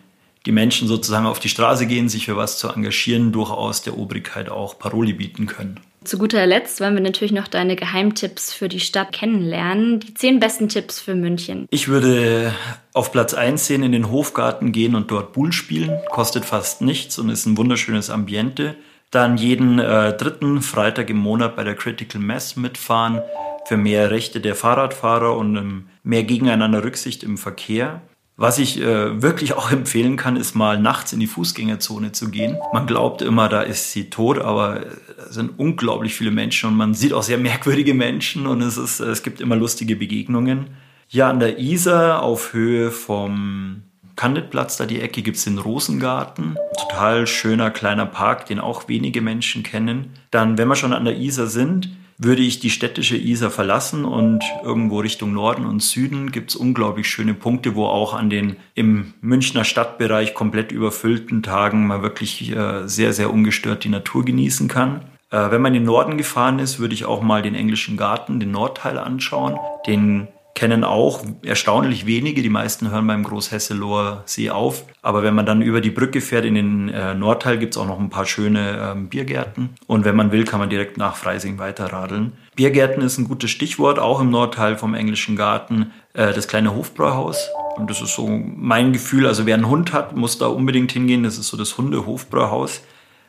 die 0.46 0.52
Menschen 0.52 0.88
sozusagen 0.88 1.26
auf 1.26 1.38
die 1.38 1.48
Straße 1.48 1.86
gehen, 1.86 2.08
sich 2.08 2.26
für 2.26 2.36
was 2.36 2.58
zu 2.58 2.68
engagieren, 2.68 3.32
durchaus 3.32 3.82
der 3.82 3.98
Obrigkeit 3.98 4.48
auch 4.48 4.78
Paroli 4.78 5.12
bieten 5.12 5.46
können. 5.46 5.80
Zu 6.04 6.16
guter 6.16 6.46
Letzt 6.46 6.80
wollen 6.80 6.94
wir 6.94 7.02
natürlich 7.02 7.32
noch 7.32 7.48
deine 7.48 7.76
Geheimtipps 7.76 8.54
für 8.54 8.68
die 8.68 8.80
Stadt 8.80 9.12
kennenlernen. 9.12 10.00
Die 10.00 10.14
zehn 10.14 10.38
besten 10.38 10.68
Tipps 10.68 11.00
für 11.00 11.14
München. 11.14 11.66
Ich 11.70 11.88
würde 11.88 12.54
auf 12.94 13.12
Platz 13.12 13.34
1 13.34 13.66
sehen, 13.66 13.82
in 13.82 13.92
den 13.92 14.10
Hofgarten 14.10 14.72
gehen 14.72 14.94
und 14.94 15.10
dort 15.10 15.32
Bull 15.32 15.52
spielen. 15.52 15.98
Kostet 16.10 16.44
fast 16.44 16.82
nichts 16.82 17.18
und 17.18 17.28
ist 17.28 17.46
ein 17.46 17.56
wunderschönes 17.56 18.10
Ambiente. 18.10 18.76
Dann 19.10 19.36
jeden 19.36 19.78
äh, 19.80 20.16
dritten 20.16 20.62
Freitag 20.62 21.10
im 21.10 21.18
Monat 21.18 21.56
bei 21.56 21.64
der 21.64 21.74
Critical 21.74 22.20
Mass 22.20 22.56
mitfahren 22.56 23.20
für 23.66 23.76
mehr 23.76 24.10
Rechte 24.10 24.40
der 24.40 24.54
Fahrradfahrer 24.54 25.36
und 25.36 25.56
ähm, 25.56 25.88
mehr 26.02 26.22
Gegeneinander 26.24 26.84
Rücksicht 26.84 27.22
im 27.22 27.36
Verkehr. 27.36 28.02
Was 28.40 28.60
ich 28.60 28.80
äh, 28.80 29.20
wirklich 29.20 29.54
auch 29.54 29.72
empfehlen 29.72 30.16
kann, 30.16 30.36
ist 30.36 30.54
mal 30.54 30.78
nachts 30.78 31.12
in 31.12 31.18
die 31.18 31.26
Fußgängerzone 31.26 32.12
zu 32.12 32.30
gehen. 32.30 32.56
Man 32.72 32.86
glaubt 32.86 33.20
immer, 33.20 33.48
da 33.48 33.62
ist 33.62 33.90
sie 33.90 34.10
tot, 34.10 34.38
aber 34.38 34.86
es 35.28 35.34
sind 35.34 35.58
unglaublich 35.58 36.14
viele 36.14 36.30
Menschen 36.30 36.70
und 36.70 36.76
man 36.76 36.94
sieht 36.94 37.12
auch 37.12 37.24
sehr 37.24 37.38
merkwürdige 37.48 37.94
Menschen 37.94 38.46
und 38.46 38.62
es, 38.62 38.78
ist, 38.78 39.00
es 39.00 39.24
gibt 39.24 39.40
immer 39.40 39.56
lustige 39.56 39.96
Begegnungen. 39.96 40.68
Ja, 41.08 41.28
an 41.28 41.40
der 41.40 41.58
Isar 41.58 42.22
auf 42.22 42.52
Höhe 42.52 42.92
vom 42.92 43.82
Kanditplatz, 44.14 44.76
da 44.76 44.86
die 44.86 45.00
Ecke, 45.00 45.22
gibt 45.22 45.38
es 45.38 45.44
den 45.44 45.58
Rosengarten. 45.58 46.56
Total 46.80 47.26
schöner 47.26 47.72
kleiner 47.72 48.06
Park, 48.06 48.46
den 48.46 48.60
auch 48.60 48.86
wenige 48.88 49.20
Menschen 49.20 49.64
kennen. 49.64 50.12
Dann, 50.30 50.58
wenn 50.58 50.68
wir 50.68 50.76
schon 50.76 50.92
an 50.92 51.04
der 51.04 51.16
Isar 51.16 51.48
sind, 51.48 51.90
würde 52.18 52.42
ich 52.42 52.58
die 52.58 52.70
städtische 52.70 53.16
Isar 53.16 53.50
verlassen 53.50 54.04
und 54.04 54.42
irgendwo 54.64 54.98
Richtung 54.98 55.32
Norden 55.32 55.64
und 55.64 55.82
Süden 55.82 56.32
gibt 56.32 56.50
es 56.50 56.56
unglaublich 56.56 57.08
schöne 57.08 57.32
Punkte, 57.32 57.76
wo 57.76 57.86
auch 57.86 58.12
an 58.12 58.28
den 58.28 58.56
im 58.74 59.14
Münchner 59.20 59.64
Stadtbereich 59.64 60.34
komplett 60.34 60.72
überfüllten 60.72 61.44
Tagen 61.44 61.86
man 61.86 62.02
wirklich 62.02 62.50
äh, 62.50 62.88
sehr, 62.88 63.12
sehr 63.12 63.32
ungestört 63.32 63.84
die 63.84 63.88
Natur 63.88 64.24
genießen 64.24 64.66
kann. 64.66 65.02
Äh, 65.30 65.52
wenn 65.52 65.62
man 65.62 65.74
in 65.74 65.82
den 65.82 65.86
Norden 65.86 66.18
gefahren 66.18 66.58
ist, 66.58 66.80
würde 66.80 66.94
ich 66.94 67.04
auch 67.04 67.22
mal 67.22 67.40
den 67.40 67.54
englischen 67.54 67.96
Garten, 67.96 68.40
den 68.40 68.50
Nordteil 68.50 68.98
anschauen. 68.98 69.56
Den 69.86 70.26
kennen 70.58 70.82
auch 70.82 71.22
erstaunlich 71.44 72.04
wenige. 72.04 72.42
Die 72.42 72.48
meisten 72.48 72.90
hören 72.90 73.06
beim 73.06 73.22
Großhesseloher 73.22 74.24
See 74.26 74.50
auf. 74.50 74.84
Aber 75.02 75.22
wenn 75.22 75.32
man 75.32 75.46
dann 75.46 75.62
über 75.62 75.80
die 75.80 75.92
Brücke 75.92 76.20
fährt 76.20 76.44
in 76.44 76.56
den 76.56 76.88
äh, 76.88 77.14
Nordteil, 77.14 77.58
gibt 77.58 77.76
es 77.76 77.80
auch 77.80 77.86
noch 77.86 78.00
ein 78.00 78.10
paar 78.10 78.26
schöne 78.26 78.92
ähm, 78.92 79.08
Biergärten. 79.08 79.70
Und 79.86 80.04
wenn 80.04 80.16
man 80.16 80.32
will, 80.32 80.44
kann 80.44 80.58
man 80.58 80.68
direkt 80.68 80.96
nach 80.96 81.14
Freising 81.14 81.60
weiterradeln. 81.60 82.32
Biergärten 82.56 83.04
ist 83.04 83.18
ein 83.18 83.28
gutes 83.28 83.52
Stichwort, 83.52 84.00
auch 84.00 84.20
im 84.20 84.30
Nordteil 84.30 84.76
vom 84.76 84.94
Englischen 84.94 85.36
Garten. 85.36 85.92
Äh, 86.12 86.32
das 86.32 86.48
kleine 86.48 86.74
Hofbräuhaus. 86.74 87.48
Und 87.76 87.88
das 87.88 88.00
ist 88.00 88.16
so 88.16 88.26
mein 88.26 88.92
Gefühl. 88.92 89.28
Also 89.28 89.46
wer 89.46 89.54
einen 89.54 89.68
Hund 89.68 89.92
hat, 89.92 90.16
muss 90.16 90.38
da 90.38 90.48
unbedingt 90.48 90.90
hingehen. 90.90 91.22
Das 91.22 91.38
ist 91.38 91.46
so 91.46 91.56
das 91.56 91.78
Hunde-Hofbräuhaus. 91.78 92.82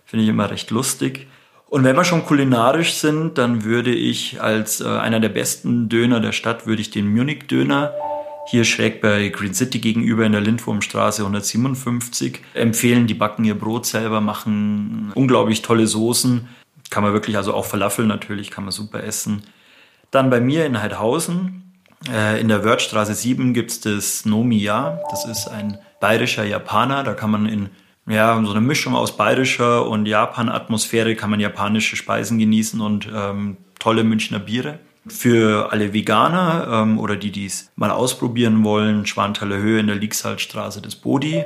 Finde 0.04 0.24
ich 0.24 0.30
immer 0.30 0.50
recht 0.50 0.72
lustig. 0.72 1.28
Und 1.70 1.84
wenn 1.84 1.96
wir 1.96 2.04
schon 2.04 2.26
kulinarisch 2.26 2.94
sind, 2.94 3.38
dann 3.38 3.64
würde 3.64 3.94
ich 3.94 4.42
als 4.42 4.82
äh, 4.82 4.88
einer 4.88 5.20
der 5.20 5.30
besten 5.30 5.88
Döner 5.88 6.20
der 6.20 6.32
Stadt, 6.32 6.66
würde 6.66 6.82
ich 6.82 6.90
den 6.90 7.08
Munich-Döner 7.08 7.94
hier 8.48 8.64
schräg 8.64 9.02
bei 9.02 9.30
Green 9.30 9.54
City 9.54 9.78
gegenüber 9.78 10.26
in 10.26 10.32
der 10.32 10.42
Lindwurmstraße 10.42 11.22
157 11.22 12.40
empfehlen. 12.56 13.06
Die 13.06 13.14
backen 13.14 13.46
ihr 13.46 13.54
Brot 13.54 13.86
selber, 13.86 14.22
machen 14.22 15.12
unglaublich 15.14 15.62
tolle 15.62 15.86
Soßen. 15.86 16.48
Kann 16.90 17.04
man 17.04 17.14
wirklich, 17.14 17.38
also 17.38 17.54
auch 17.54 17.66
Falafel 17.66 18.08
natürlich, 18.08 18.50
kann 18.50 18.64
man 18.64 18.72
super 18.72 19.04
essen. 19.04 19.44
Dann 20.10 20.32
bei 20.32 20.42
mir 20.42 20.66
in 20.66 20.82
Heidhausen, 20.82 21.76
äh, 22.12 22.42
in 22.42 22.48
der 22.48 22.64
Wörthstraße 22.64 23.14
7 23.14 23.54
gibt 23.54 23.70
es 23.70 23.82
das 23.82 24.26
Nomiya. 24.26 25.00
Das 25.12 25.26
ist 25.26 25.48
ein 25.48 25.78
bayerischer 26.00 26.46
Japaner. 26.46 27.04
Da 27.04 27.14
kann 27.14 27.30
man 27.30 27.46
in 27.46 27.70
ja, 28.10 28.42
so 28.44 28.52
eine 28.52 28.62
Mischung 28.62 28.96
aus 28.96 29.16
bayerischer 29.16 29.88
und 29.88 30.08
Japan-Atmosphäre 30.08 31.16
kann 31.16 31.30
man 31.30 31.40
japanische 31.40 31.96
Speisen 31.96 32.40
genießen 32.40 32.82
und 32.82 33.08
ähm, 33.14 33.58
tolle 33.78 34.04
Münchner 34.04 34.40
Biere. 34.40 34.80
Für 35.08 35.72
alle 35.72 35.94
Veganer 35.94 36.68
ähm, 36.84 37.00
oder 37.00 37.16
die, 37.16 37.32
die 37.32 37.46
es 37.46 37.72
mal 37.76 37.92
ausprobieren 37.92 38.64
wollen, 38.64 39.06
Schwanthaler 39.06 39.58
Höhe 39.58 39.80
in 39.80 39.88
der 39.88 39.96
Liegsaltstraße 39.96 40.82
des 40.82 40.96
Bodi. 40.96 41.44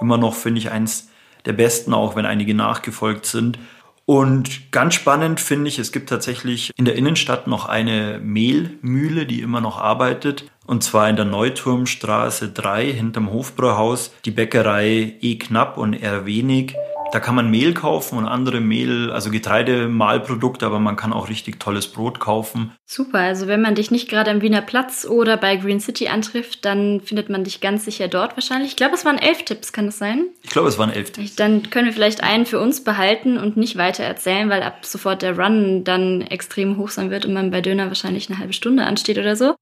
Immer 0.00 0.18
noch, 0.18 0.34
finde 0.34 0.60
ich, 0.60 0.70
eins 0.70 1.08
der 1.46 1.54
besten, 1.54 1.94
auch 1.94 2.14
wenn 2.14 2.26
einige 2.26 2.54
nachgefolgt 2.54 3.26
sind. 3.26 3.58
Und 4.04 4.70
ganz 4.70 4.94
spannend 4.94 5.40
finde 5.40 5.68
ich, 5.68 5.78
es 5.78 5.92
gibt 5.92 6.10
tatsächlich 6.10 6.72
in 6.76 6.84
der 6.84 6.96
Innenstadt 6.96 7.46
noch 7.46 7.66
eine 7.66 8.20
Mehlmühle, 8.22 9.24
die 9.26 9.40
immer 9.40 9.60
noch 9.60 9.78
arbeitet. 9.78 10.51
Und 10.72 10.82
zwar 10.82 11.10
in 11.10 11.16
der 11.16 11.26
Neuturmstraße 11.26 12.48
3 12.48 12.86
hinterm 12.92 13.30
Hofbräuhaus, 13.30 14.10
die 14.24 14.30
Bäckerei 14.30 15.16
E 15.20 15.36
knapp 15.36 15.76
und 15.76 15.92
R 15.92 16.24
wenig. 16.24 16.74
Da 17.12 17.20
kann 17.20 17.34
man 17.34 17.50
Mehl 17.50 17.74
kaufen 17.74 18.16
und 18.16 18.24
andere 18.24 18.60
Mehl, 18.60 19.12
also 19.12 19.30
Getreidemahlprodukte, 19.30 20.64
aber 20.64 20.80
man 20.80 20.96
kann 20.96 21.12
auch 21.12 21.28
richtig 21.28 21.60
tolles 21.60 21.88
Brot 21.88 22.20
kaufen. 22.20 22.72
Super, 22.86 23.18
also 23.18 23.48
wenn 23.48 23.60
man 23.60 23.74
dich 23.74 23.90
nicht 23.90 24.08
gerade 24.08 24.30
am 24.30 24.40
Wiener 24.40 24.62
Platz 24.62 25.04
oder 25.04 25.36
bei 25.36 25.56
Green 25.56 25.78
City 25.78 26.08
antrifft, 26.08 26.64
dann 26.64 27.02
findet 27.02 27.28
man 27.28 27.44
dich 27.44 27.60
ganz 27.60 27.84
sicher 27.84 28.08
dort 28.08 28.34
wahrscheinlich. 28.34 28.70
Ich 28.70 28.76
glaube, 28.76 28.94
es 28.94 29.04
waren 29.04 29.18
elf 29.18 29.42
Tipps, 29.44 29.74
kann 29.74 29.84
das 29.84 29.98
sein? 29.98 30.24
Ich 30.42 30.48
glaube, 30.48 30.68
es 30.68 30.78
waren 30.78 30.88
elf 30.88 31.10
Tipps. 31.10 31.36
Dann 31.36 31.68
können 31.68 31.84
wir 31.84 31.92
vielleicht 31.92 32.22
einen 32.22 32.46
für 32.46 32.58
uns 32.58 32.82
behalten 32.82 33.36
und 33.36 33.58
nicht 33.58 33.76
weiter 33.76 34.04
erzählen, 34.04 34.48
weil 34.48 34.62
ab 34.62 34.86
sofort 34.86 35.20
der 35.20 35.38
Run 35.38 35.84
dann 35.84 36.22
extrem 36.22 36.78
hoch 36.78 36.88
sein 36.88 37.10
wird 37.10 37.26
und 37.26 37.34
man 37.34 37.50
bei 37.50 37.60
Döner 37.60 37.88
wahrscheinlich 37.88 38.30
eine 38.30 38.38
halbe 38.38 38.54
Stunde 38.54 38.86
ansteht 38.86 39.18
oder 39.18 39.36
so. 39.36 39.54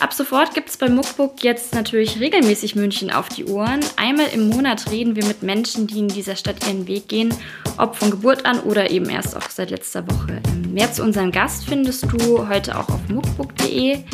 Ab 0.00 0.12
sofort 0.12 0.54
gibt 0.54 0.68
es 0.68 0.76
bei 0.76 0.88
Muckbook 0.88 1.42
jetzt 1.42 1.74
natürlich 1.74 2.20
regelmäßig 2.20 2.76
München 2.76 3.10
auf 3.10 3.28
die 3.28 3.46
Ohren. 3.46 3.80
Einmal 3.96 4.28
im 4.32 4.48
Monat 4.48 4.92
reden 4.92 5.16
wir 5.16 5.24
mit 5.24 5.42
Menschen, 5.42 5.88
die 5.88 5.98
in 5.98 6.06
dieser 6.06 6.36
Stadt 6.36 6.64
ihren 6.68 6.86
Weg 6.86 7.08
gehen, 7.08 7.34
ob 7.78 7.96
von 7.96 8.12
Geburt 8.12 8.46
an 8.46 8.60
oder 8.60 8.90
eben 8.90 9.08
erst 9.08 9.36
auch 9.36 9.50
seit 9.50 9.70
letzter 9.70 10.06
Woche. 10.06 10.40
Mehr 10.72 10.92
zu 10.92 11.02
unserem 11.02 11.32
Gast 11.32 11.64
findest 11.64 12.04
du 12.12 12.48
heute 12.48 12.78
auch 12.78 12.88
auf 12.88 13.08
muckbook.de. 13.08 14.04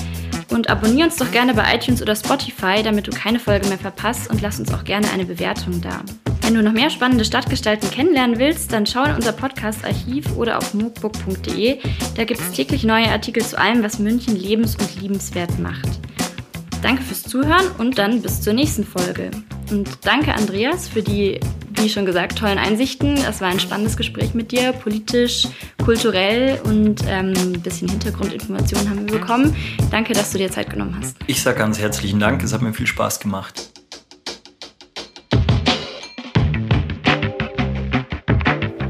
Und 0.55 0.71
abonnier 0.71 1.07
uns 1.07 1.17
doch 1.17 1.33
gerne 1.33 1.53
bei 1.53 1.75
iTunes 1.75 2.01
oder 2.01 2.14
Spotify, 2.14 2.81
damit 2.85 3.09
du 3.09 3.11
keine 3.11 3.40
Folge 3.40 3.67
mehr 3.67 3.77
verpasst 3.77 4.31
und 4.31 4.40
lass 4.40 4.61
uns 4.61 4.73
auch 4.73 4.85
gerne 4.85 5.11
eine 5.11 5.25
Bewertung 5.25 5.81
da. 5.81 6.01
Wenn 6.43 6.55
du 6.55 6.62
noch 6.62 6.73
mehr 6.73 6.90
spannende 6.90 7.25
Stadtgestalten 7.25 7.90
kennenlernen 7.90 8.38
willst, 8.38 8.73
dann 8.73 8.87
schau 8.87 9.03
in 9.03 9.17
unser 9.17 9.33
Podcast-Archiv 9.33 10.37
oder 10.37 10.59
auf 10.59 10.73
mookbook.de. 10.73 11.81
Da 12.14 12.23
gibt 12.23 12.40
es 12.40 12.53
täglich 12.53 12.85
neue 12.85 13.09
Artikel 13.09 13.45
zu 13.45 13.59
allem, 13.59 13.83
was 13.83 13.99
München 13.99 14.37
lebens- 14.37 14.77
und 14.77 15.03
liebenswert 15.03 15.59
macht. 15.59 15.88
Danke 16.83 17.03
fürs 17.03 17.25
Zuhören 17.25 17.67
und 17.79 17.99
dann 17.99 18.23
bis 18.23 18.40
zur 18.40 18.53
nächsten 18.53 18.85
Folge. 18.85 19.33
Und 19.73 19.88
danke 20.03 20.35
Andreas 20.35 20.87
für 20.87 21.03
die, 21.03 21.40
wie 21.77 21.89
schon 21.89 22.07
gesagt, 22.07 22.39
tollen 22.39 22.59
Einsichten. 22.59 23.15
Es 23.15 23.41
war 23.41 23.49
ein 23.49 23.61
spannendes 23.61 23.97
Gespräch 23.97 24.35
mit 24.35 24.53
dir, 24.53 24.73
politisch, 24.73 25.49
kulturell 25.85 26.61
und 26.65 27.03
ähm, 27.07 27.33
ein 27.37 27.61
bisschen 27.61 27.89
Hintergrundinformationen 27.89 28.89
haben 28.89 29.09
wir 29.09 29.19
bekommen. 29.19 29.55
Danke, 29.91 30.13
dass 30.13 30.33
du 30.33 30.39
dir 30.39 30.51
Zeit 30.51 30.71
genommen 30.71 30.97
hast. 30.99 31.17
Ich 31.27 31.43
sage 31.43 31.59
ganz 31.59 31.79
herzlichen 31.79 32.21
Dank, 32.21 32.43
es 32.43 32.53
hat 32.53 32.63
mir 32.63 32.73
viel 32.73 32.87
Spaß 32.87 33.21
gemacht. 33.21 33.71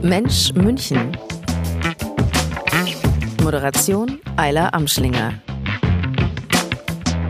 Mensch 0.03 0.53
München. 0.53 1.16
Moderation 3.42 4.20
Ayla 4.37 4.68
Amschlinger. 4.70 5.40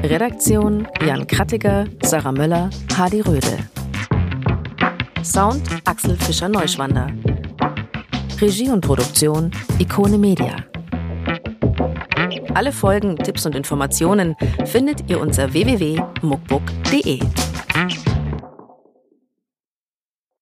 Redaktion 0.02 0.86
Jan 1.06 1.26
Krattiger, 1.26 1.86
Sarah 2.02 2.32
Möller, 2.32 2.70
Hadi 2.96 3.20
Röde. 3.20 3.73
Sound 5.24 5.62
Axel 5.86 6.16
Fischer-Neuschwander. 6.16 7.06
Regie 8.40 8.68
und 8.70 8.82
Produktion 8.82 9.50
Ikone 9.78 10.18
Media. 10.18 10.56
Alle 12.52 12.72
Folgen, 12.72 13.16
Tipps 13.16 13.46
und 13.46 13.54
Informationen 13.54 14.36
findet 14.66 15.08
ihr 15.10 15.20
unter 15.20 15.52
www.muckbook.de. 15.52 17.20